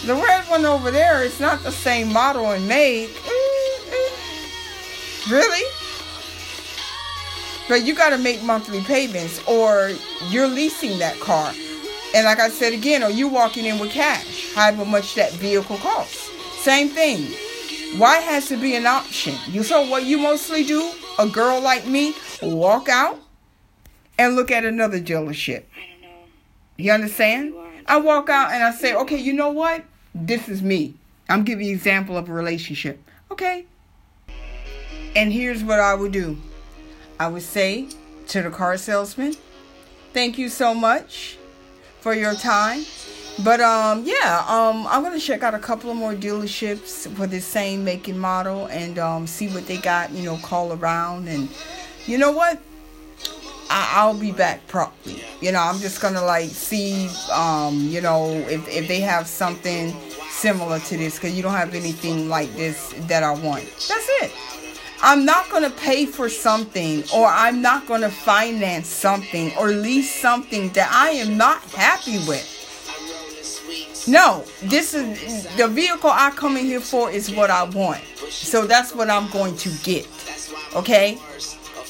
[0.05, 3.09] the red one over there is not the same model and make.
[3.09, 5.33] Mm-hmm.
[5.33, 5.65] Really?
[7.69, 9.91] But you got to make monthly payments, or
[10.29, 11.53] you're leasing that car.
[12.15, 15.79] And like I said again, or you walking in with cash, however much that vehicle
[15.79, 16.31] costs.
[16.63, 17.27] Same thing.
[17.95, 19.35] Why has to be an option?
[19.49, 23.19] You so what you mostly do a girl like me walk out
[24.19, 25.65] and look at another dealership.
[26.77, 27.55] You understand?
[27.87, 29.85] I walk out and I say, okay, you know what?
[30.15, 30.95] This is me.
[31.29, 33.03] I'm giving you an example of a relationship.
[33.31, 33.65] Okay.
[35.15, 36.37] And here's what I would do.
[37.19, 37.89] I would say
[38.29, 39.35] to the car salesman,
[40.13, 41.39] thank you so much
[42.01, 42.85] for your time.
[43.45, 47.41] But um, yeah, um, I'm gonna check out a couple of more dealerships for the
[47.41, 50.11] same making model and um, see what they got.
[50.11, 51.49] You know, call around and
[52.07, 52.61] you know what?
[53.69, 55.23] I, will be back probably.
[55.41, 59.95] You know, I'm just gonna like see, um, you know, if if they have something
[60.31, 63.65] similar to this, because you don't have anything like this that I want.
[63.65, 64.33] That's it.
[65.03, 69.69] I'm not going to pay for something or I'm not going to finance something or
[69.69, 72.56] lease something that I am not happy with.
[74.09, 78.03] No, this is the vehicle I come in here for is what I want.
[78.31, 80.09] So that's what I'm going to get.
[80.75, 81.19] Okay?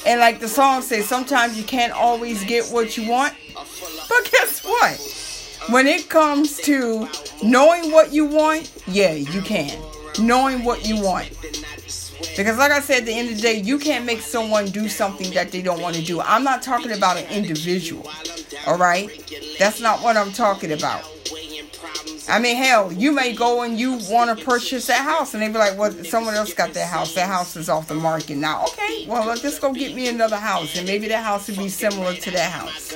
[0.05, 3.33] And like the song says, sometimes you can't always get what you want.
[3.53, 5.69] But guess what?
[5.69, 7.07] When it comes to
[7.43, 9.77] knowing what you want, yeah, you can.
[10.19, 11.29] Knowing what you want.
[12.35, 14.87] Because, like I said, at the end of the day, you can't make someone do
[14.87, 16.21] something that they don't want to do.
[16.21, 18.09] I'm not talking about an individual.
[18.65, 19.09] All right?
[19.59, 21.03] That's not what I'm talking about.
[22.29, 25.47] I mean, hell, you may go and you want to purchase that house, and they
[25.47, 27.13] be like, "Well, someone else got that house.
[27.13, 30.37] That house is off the market now." Okay, well, let's just go get me another
[30.37, 32.93] house, and maybe that house would be similar to that house,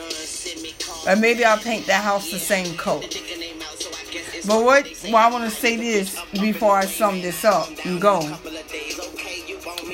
[1.08, 3.04] or maybe I'll paint that house the same color.
[4.46, 4.88] But what?
[5.06, 8.20] Well, I want to say this before I sum this up and go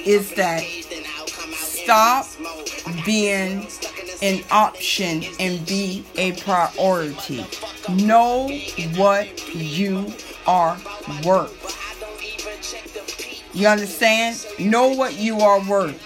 [0.05, 0.63] is that
[1.53, 2.25] stop
[3.05, 3.67] being
[4.21, 7.45] an option and be a priority.
[7.89, 8.49] Know
[8.95, 10.13] what you
[10.45, 10.77] are
[11.23, 11.53] worth.
[13.53, 14.45] You understand?
[14.59, 16.03] Know what you are worth.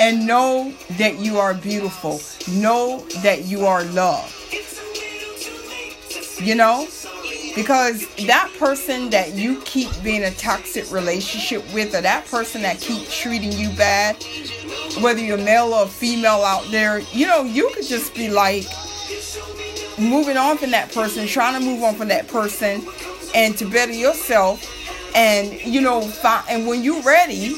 [0.00, 2.20] And know that you are beautiful.
[2.50, 4.34] Know that you are loved.
[6.40, 6.88] You know?
[7.54, 12.80] Because that person that you keep being a toxic relationship with, or that person that
[12.80, 14.16] keeps treating you bad,
[15.00, 18.64] whether you're male or female out there, you know, you could just be like
[20.00, 22.86] moving on from that person, trying to move on from that person,
[23.34, 24.64] and to better yourself.
[25.14, 27.56] And you know, fi- and when you're ready,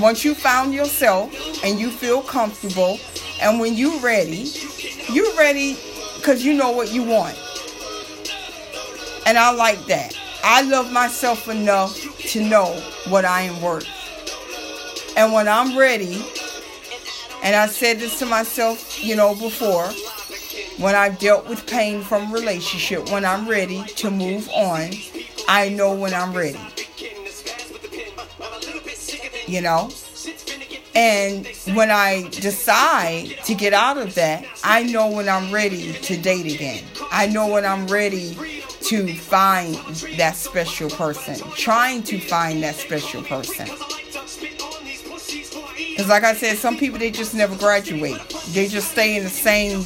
[0.00, 2.98] once you found yourself and you feel comfortable,
[3.40, 4.50] and when you're ready,
[5.12, 5.76] you're ready
[6.16, 7.38] because you know what you want.
[9.26, 10.18] And I like that.
[10.42, 11.96] I love myself enough
[12.30, 12.66] to know
[13.08, 13.86] what I am worth.
[15.16, 16.24] And when I'm ready,
[17.42, 19.90] and I said this to myself, you know, before,
[20.78, 24.90] when I've dealt with pain from relationship, when I'm ready to move on,
[25.48, 26.60] I know when I'm ready.
[29.46, 29.90] You know?
[30.94, 36.16] And when I decide to get out of that, I know when I'm ready to
[36.16, 36.84] date again.
[37.10, 38.34] I know when I'm ready
[38.82, 39.76] to find
[40.16, 43.66] that special person, trying to find that special person.
[45.90, 48.18] Because, like I said, some people they just never graduate,
[48.52, 49.84] they just stay in the same,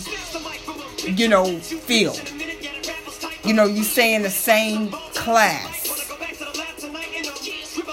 [1.06, 2.20] you know, field.
[3.44, 5.82] You know, you stay in the same class.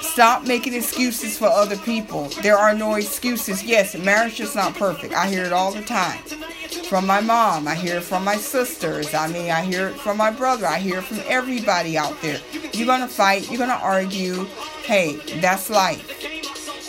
[0.02, 2.26] Stop making excuses for other people.
[2.42, 3.64] There are no excuses.
[3.64, 5.14] Yes, marriage is not perfect.
[5.14, 6.20] I hear it all the time.
[6.90, 9.14] From my mom, I hear it from my sisters.
[9.14, 10.68] I mean, I hear it from my brother.
[10.68, 12.40] I hear it from everybody out there.
[12.74, 14.46] You're going to fight, you're going to argue.
[14.84, 16.06] Hey, that's life.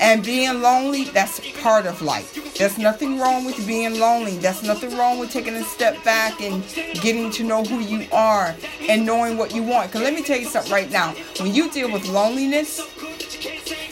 [0.01, 2.42] And being lonely, that's part of life.
[2.63, 4.39] There's nothing wrong with being lonely.
[4.39, 6.63] There's nothing wrong with taking a step back and
[7.03, 8.55] getting to know who you are
[8.89, 9.89] and knowing what you want.
[9.89, 11.13] Because let me tell you something right now.
[11.41, 12.81] When you deal with loneliness,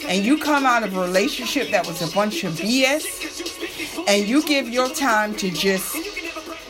[0.07, 4.41] and you come out of a relationship that was a bunch of BS and you
[4.43, 5.93] give your time to just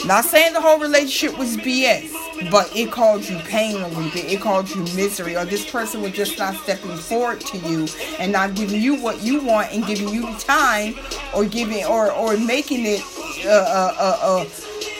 [0.04, 2.12] not saying the whole relationship was BS,
[2.49, 6.01] but it caused you pain a little bit, it caused you misery, or this person
[6.01, 7.87] was just not stepping forward to you
[8.19, 10.95] and not giving you what you want and giving you the time
[11.35, 13.01] or giving or or making it
[13.45, 14.47] a, a, a, a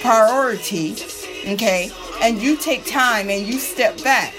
[0.02, 0.94] priority,
[1.48, 1.92] okay?
[2.22, 4.36] And you take time and you step back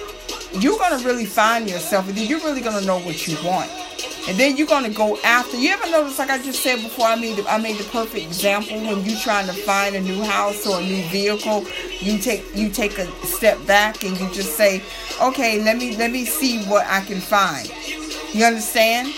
[0.60, 3.70] you're gonna really find yourself, and you're really gonna know what you want.
[4.28, 5.56] And then you're gonna go after.
[5.56, 8.24] You ever notice, like I just said before, I made the, I made the perfect
[8.24, 11.64] example when you're trying to find a new house or a new vehicle.
[12.00, 14.82] You take you take a step back and you just say,
[15.20, 17.68] okay, let me let me see what I can find.
[18.32, 19.12] You understand?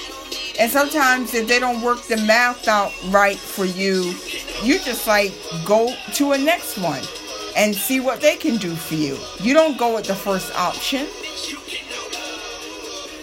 [0.58, 4.14] And sometimes if they don't work the math out right for you,
[4.62, 5.32] you just like
[5.64, 7.02] go to a next one
[7.56, 9.18] and see what they can do for you.
[9.40, 11.06] You don't go with the first option.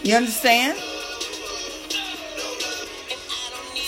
[0.03, 0.79] You understand?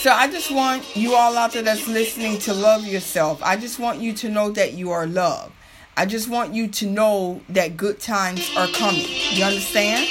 [0.03, 3.41] So I just want you all out there that's listening to love yourself.
[3.41, 5.53] I just want you to know that you are loved.
[5.95, 9.05] I just want you to know that good times are coming.
[9.31, 10.05] You understand?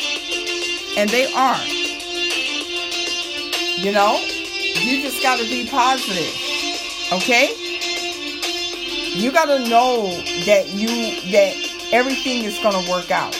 [0.97, 1.62] And they are.
[3.76, 4.18] You know?
[4.80, 6.40] You just got to be positive.
[7.12, 7.53] Okay?
[9.12, 10.07] You got to know
[10.47, 10.88] that you
[11.32, 11.55] that
[11.93, 13.34] everything is going to work out.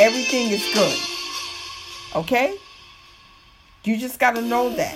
[0.00, 0.98] Everything is good.
[2.16, 2.58] Okay?
[3.82, 4.94] You just got to know that.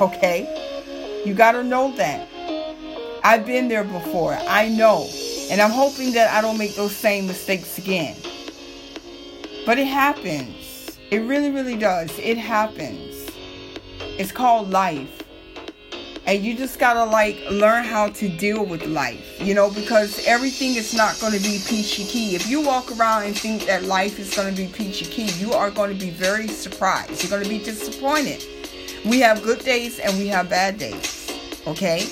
[0.00, 1.22] Okay?
[1.26, 2.26] You got to know that.
[3.22, 4.34] I've been there before.
[4.48, 5.06] I know.
[5.50, 8.16] And I'm hoping that I don't make those same mistakes again.
[9.66, 10.98] But it happens.
[11.10, 12.16] It really, really does.
[12.18, 13.30] It happens.
[14.18, 15.15] It's called life
[16.26, 20.74] and you just gotta like learn how to deal with life you know because everything
[20.74, 22.34] is not to be peachy key.
[22.34, 25.70] If you walk around and think that life is to be peachy key you are
[25.94, 27.22] to be very surprised.
[27.22, 28.44] You're to be disappointed.
[29.04, 31.16] We have good days and we have bad days
[31.66, 32.06] okay?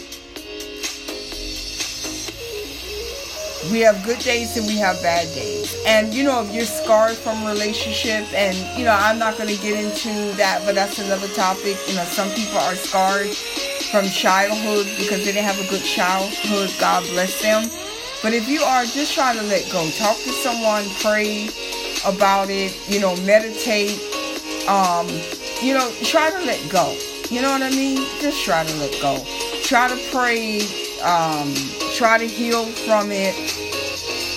[3.72, 5.74] We have good days and we have bad days.
[5.86, 9.82] And you know if you're scarred from relationship and you know i'm not to get
[9.82, 11.76] into that but that's another topic.
[11.88, 13.30] You know some people are scarred
[13.90, 16.70] from childhood because they didn't have a good childhood.
[16.78, 17.70] God bless them.
[18.22, 19.88] But if you are, just try to let go.
[19.90, 21.48] Talk to someone, pray
[22.06, 24.00] about it, you know, meditate.
[24.68, 25.08] Um,
[25.62, 26.96] you know, try to let go.
[27.30, 27.96] You know what I mean?
[28.20, 29.22] Just try to let go.
[29.62, 30.60] Try to pray,
[31.02, 31.54] um,
[31.94, 33.34] try to heal from it.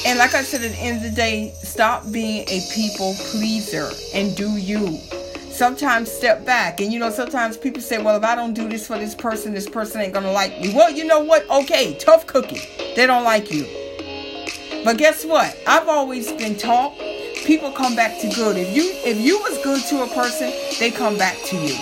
[0.05, 3.91] And like I said, at the end of the day, stop being a people pleaser
[4.13, 4.99] and do you
[5.57, 6.79] sometimes step back.
[6.79, 9.53] And you know, sometimes people say, well, if I don't do this for this person,
[9.53, 10.73] this person ain't gonna like me.
[10.73, 11.49] Well, you know what?
[11.49, 12.61] Okay, tough cookie.
[12.95, 13.65] They don't like you.
[14.85, 15.57] But guess what?
[15.65, 16.97] I've always been taught
[17.45, 18.55] people come back to good.
[18.55, 21.75] If you if you was good to a person, they come back to you.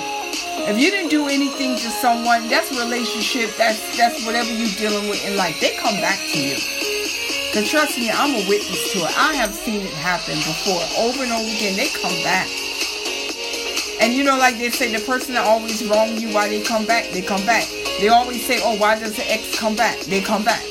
[0.67, 5.23] If you didn't do anything to someone, that's relationship, that's that's whatever you're dealing with
[5.27, 5.59] in life.
[5.59, 6.55] They come back to you.
[7.51, 9.17] Because trust me, I'm a witness to it.
[9.17, 11.75] I have seen it happen before, over and over again.
[11.75, 12.64] They come back.
[14.01, 16.85] And you know, like they say, the person that always wrong you, why they come
[16.85, 17.09] back?
[17.11, 17.67] They come back.
[17.99, 19.99] They always say, oh, why does the ex come back?
[20.01, 20.63] They come back.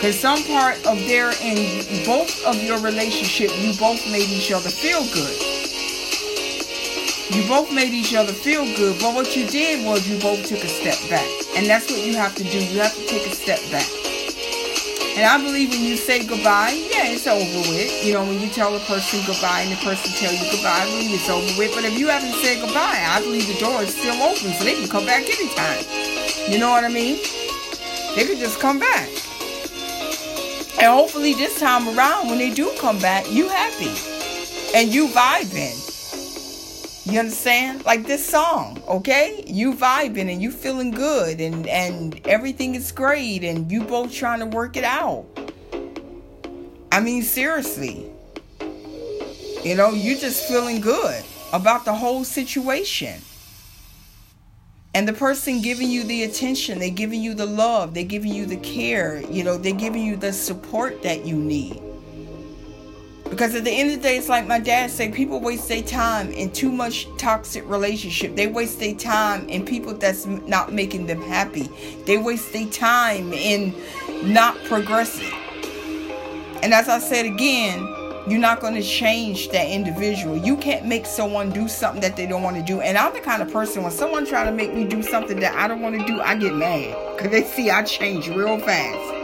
[0.00, 4.70] Because some part of there in both of your relationship, you both made each other
[4.70, 5.36] feel good.
[7.34, 10.64] You both made each other feel good, but what you did was you both took
[10.64, 11.28] a step back.
[11.54, 12.58] And that's what you have to do.
[12.58, 13.99] You have to take a step back.
[15.16, 18.04] And I believe when you say goodbye, yeah, it's over with.
[18.04, 20.84] You know, when you tell a person goodbye and the person tell you goodbye, I
[20.86, 21.74] believe it's over with.
[21.74, 24.74] But if you haven't said goodbye, I believe the door is still open so they
[24.74, 25.84] can come back anytime.
[26.50, 27.18] You know what I mean?
[28.14, 29.08] They could just come back.
[30.78, 33.92] And hopefully this time around, when they do come back, you happy.
[34.74, 35.89] And you vibing.
[37.10, 37.84] You understand?
[37.84, 39.42] Like this song, okay?
[39.44, 44.38] You vibing and you feeling good and and everything is great and you both trying
[44.38, 45.26] to work it out.
[46.92, 48.06] I mean seriously.
[49.64, 53.20] You know, you just feeling good about the whole situation.
[54.94, 58.46] And the person giving you the attention, they're giving you the love, they're giving you
[58.46, 61.82] the care, you know, they're giving you the support that you need.
[63.30, 65.82] Because at the end of the day, it's like my dad said, people waste their
[65.82, 68.34] time in too much toxic relationship.
[68.34, 71.70] They waste their time in people that's not making them happy.
[72.06, 73.72] They waste their time in
[74.24, 75.32] not progressing.
[76.62, 77.78] And as I said again,
[78.28, 80.36] you're not going to change that individual.
[80.36, 82.80] You can't make someone do something that they don't want to do.
[82.80, 85.54] And I'm the kind of person when someone try to make me do something that
[85.54, 89.19] I don't want to do, I get mad because they see I change real fast.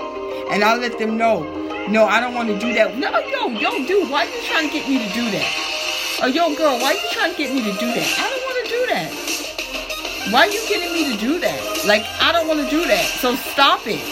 [0.51, 2.99] And I let them know no, I don't want to do that.
[2.99, 5.47] No, yo, yo, dude, why are you trying to get me to do that?
[6.21, 8.09] Oh, yo, girl, why are you trying to get me to do that?
[8.19, 10.33] I don't want to do that.
[10.33, 11.87] Why are you getting me to do that?
[11.87, 13.05] Like, I don't want to do that.
[13.23, 14.03] So stop it.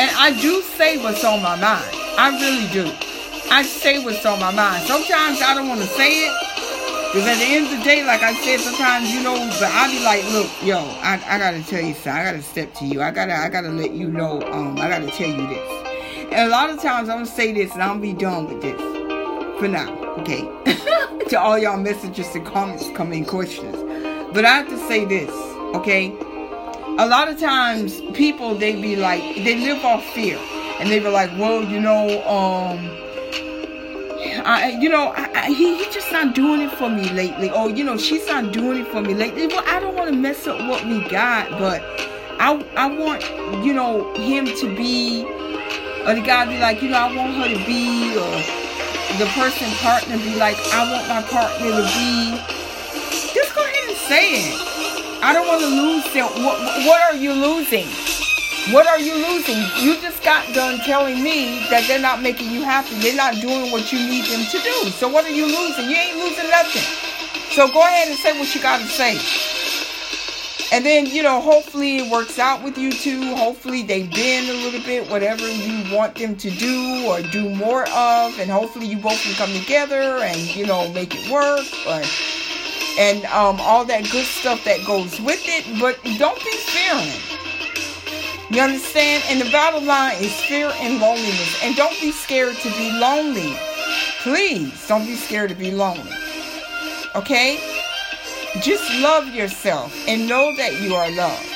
[0.00, 1.92] And I do say what's on my mind.
[2.16, 2.90] I really do.
[3.50, 4.86] I say what's on my mind.
[4.86, 6.51] Sometimes I don't want to say it.
[7.12, 9.86] Because at the end of the day, like I said, sometimes, you know, but I
[9.90, 12.10] be like, look, yo, I, I gotta tell you something.
[12.10, 13.02] I gotta step to you.
[13.02, 15.92] I gotta I gotta let you know, um, I gotta tell you this.
[16.32, 18.62] And a lot of times I'm gonna say this and I'm gonna be done with
[18.62, 18.80] this
[19.60, 20.40] for now, okay?
[21.28, 23.76] to all y'all messages and comments coming questions.
[24.32, 25.28] But I have to say this,
[25.76, 26.16] okay?
[26.98, 30.38] A lot of times people they be like they live off fear.
[30.80, 33.11] And they be like, well, you know, um
[34.44, 37.50] I, you know, I, I, he, he just not doing it for me lately.
[37.50, 39.46] Or, you know, she's not doing it for me lately.
[39.46, 41.82] Well, I don't want to mess up what we got, but
[42.38, 43.22] I, I want,
[43.64, 45.24] you know, him to be
[46.06, 48.34] or the guy be like, you know, I want her to be, or
[49.18, 52.34] the person partner be like, I want my partner to be.
[53.32, 55.22] Just go ahead and say it.
[55.22, 56.26] I don't want to lose them.
[56.42, 57.86] What, what are you losing?
[58.70, 59.58] What are you losing?
[59.82, 62.94] You just got done telling me that they're not making you happy.
[63.00, 64.90] They're not doing what you need them to do.
[64.90, 65.90] So what are you losing?
[65.90, 66.82] You ain't losing nothing.
[67.50, 69.18] So go ahead and say what you got to say.
[70.70, 73.34] And then, you know, hopefully it works out with you too.
[73.34, 77.82] Hopefully they bend a little bit, whatever you want them to do or do more
[77.88, 78.38] of.
[78.38, 81.66] And hopefully you both can come together and, you know, make it work.
[81.88, 82.00] Or,
[82.96, 85.66] and um, all that good stuff that goes with it.
[85.80, 87.42] But don't be fearing.
[88.52, 89.24] You understand?
[89.28, 91.58] And the bottom line is fear and loneliness.
[91.62, 93.56] And don't be scared to be lonely.
[94.20, 96.12] Please don't be scared to be lonely.
[97.14, 97.56] Okay?
[98.60, 101.48] Just love yourself and know that you are loved.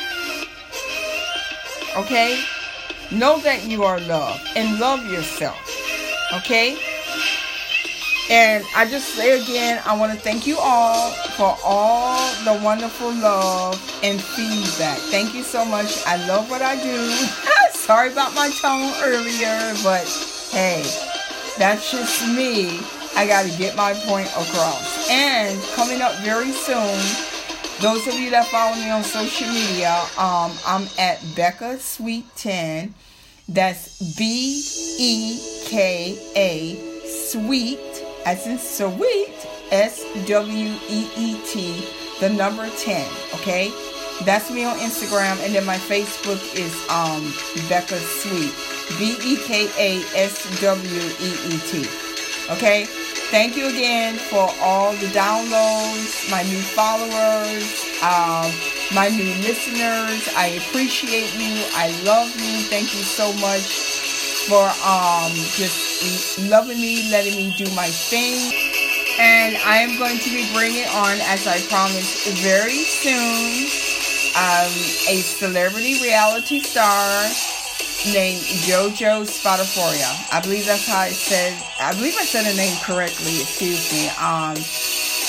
[1.99, 2.43] Okay?
[3.13, 5.61] Know that you are loved and love yourself.
[6.33, 6.79] Okay?
[8.29, 13.13] And I just say again, I want to thank you all for all the wonderful
[13.13, 14.99] love and feedback.
[14.99, 16.05] Thank you so much.
[16.07, 17.11] I love what I do.
[17.71, 20.05] Sorry about my tone earlier, but
[20.51, 20.83] hey,
[21.57, 22.81] that's just me.
[23.17, 25.09] I got to get my point across.
[25.09, 26.99] And coming up very soon,
[27.81, 32.93] those of you that follow me on social media, um, I'm at Beka Sweet 10.
[33.49, 34.65] That's B
[34.99, 37.96] E K A Sweet,
[38.27, 39.33] as in sweet,
[39.71, 41.87] S W E E T,
[42.21, 43.09] the number 10.
[43.35, 43.73] Okay?
[44.25, 47.23] That's me on Instagram, and then my Facebook is um
[47.71, 48.53] Beka Sweet,
[48.99, 51.89] B E K A S W E E T.
[52.51, 52.87] Okay?
[53.31, 57.67] Thank you again for all the downloads, my new followers,
[58.03, 58.51] um,
[58.95, 60.29] my new listeners.
[60.37, 61.65] I appreciate you.
[61.75, 62.63] I love you.
[62.71, 63.96] Thank you so much
[64.49, 68.39] for um, just loving me, letting me do my thing.
[69.19, 73.67] And I am going to be bringing on, as I promised, very soon,
[74.37, 74.71] um,
[75.09, 77.25] a celebrity reality star
[78.13, 80.13] named JoJo Spataforia.
[80.33, 81.57] I believe that's how I said.
[81.81, 83.41] I believe I said her name correctly.
[83.41, 84.09] Excuse me.
[84.21, 84.55] Um,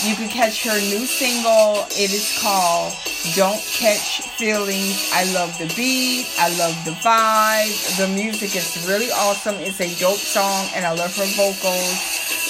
[0.03, 1.85] you can catch her new single.
[1.91, 2.93] It is called
[3.35, 6.27] "Don't Catch Feelings." I love the beat.
[6.39, 7.97] I love the vibe.
[7.97, 9.55] The music is really awesome.
[9.55, 11.97] It's a dope song, and I love her vocals.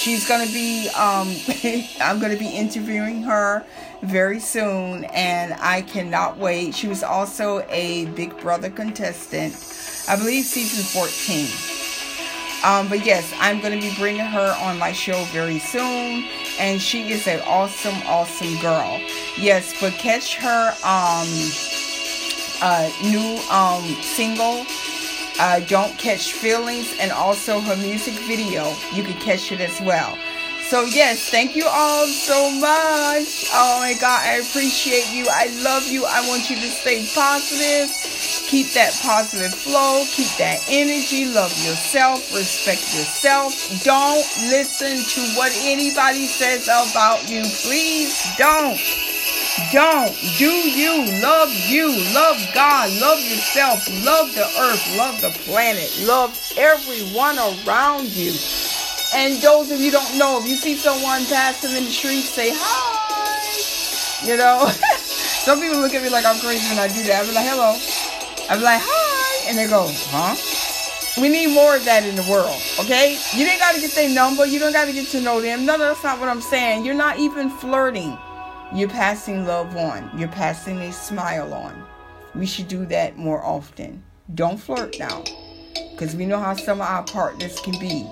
[0.00, 0.88] She's gonna be.
[0.90, 1.34] Um,
[2.00, 3.64] I'm gonna be interviewing her
[4.02, 6.74] very soon, and I cannot wait.
[6.74, 9.54] She was also a Big Brother contestant,
[10.08, 11.77] I believe season 14.
[12.64, 16.24] Um, but yes, I'm going to be bringing her on my show very soon,
[16.58, 19.00] and she is an awesome, awesome girl.
[19.36, 21.28] Yes, but catch her um,
[22.60, 24.66] uh, new um, single.
[25.40, 28.74] Uh, Don't Catch Feelings, and also her music video.
[28.92, 30.18] You can catch it as well.
[30.68, 33.48] So, yes, thank you all so much.
[33.54, 35.26] Oh my God, I appreciate you.
[35.32, 36.04] I love you.
[36.04, 37.88] I want you to stay positive.
[38.48, 40.04] Keep that positive flow.
[40.12, 41.24] Keep that energy.
[41.24, 42.20] Love yourself.
[42.36, 43.54] Respect yourself.
[43.82, 44.20] Don't
[44.52, 47.44] listen to what anybody says about you.
[47.64, 48.76] Please don't.
[49.72, 50.12] Don't.
[50.36, 51.20] Do you.
[51.22, 51.88] Love you.
[52.12, 52.92] Love God.
[53.00, 53.88] Love yourself.
[54.04, 54.96] Love the earth.
[54.98, 55.88] Love the planet.
[56.04, 58.32] Love everyone around you.
[59.14, 62.50] And those of you don't know, if you see someone passing in the street, say
[62.52, 64.26] hi.
[64.26, 64.68] You know,
[65.44, 67.26] some people look at me like I'm crazy when I do that.
[67.26, 67.72] I'm like, hello.
[68.50, 69.48] I'm like, hi.
[69.48, 70.36] And they go, huh?
[71.20, 73.18] We need more of that in the world, okay?
[73.32, 74.46] You didn't got to get their number.
[74.46, 75.64] You don't got to get to know them.
[75.64, 76.84] No, that's not what I'm saying.
[76.84, 78.16] You're not even flirting.
[78.74, 80.10] You're passing love on.
[80.16, 81.82] You're passing a smile on.
[82.34, 84.04] We should do that more often.
[84.34, 85.24] Don't flirt now.
[85.90, 88.06] Because we know how some of our partners can be.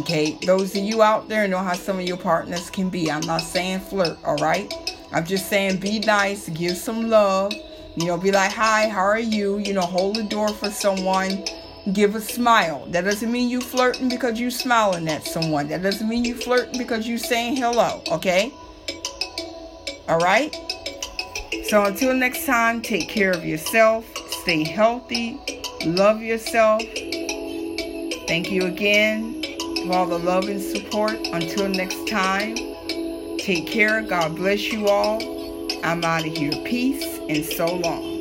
[0.00, 3.10] Okay, those of you out there know how some of your partners can be.
[3.10, 4.70] I'm not saying flirt, all right?
[5.10, 7.54] I'm just saying be nice, give some love.
[7.96, 9.56] You know, be like, hi, how are you?
[9.56, 11.44] You know, hold the door for someone.
[11.94, 12.84] Give a smile.
[12.90, 15.68] That doesn't mean you flirting because you smiling at someone.
[15.68, 18.52] That doesn't mean you flirting because you saying hello, okay?
[20.08, 20.54] All right?
[21.68, 24.04] So until next time, take care of yourself.
[24.42, 25.40] Stay healthy.
[25.86, 26.82] Love yourself.
[28.26, 29.35] Thank you again
[29.86, 31.14] for all the love and support.
[31.32, 32.56] Until next time,
[33.38, 34.02] take care.
[34.02, 35.22] God bless you all.
[35.84, 36.52] I'm out of here.
[36.64, 38.15] Peace and so long.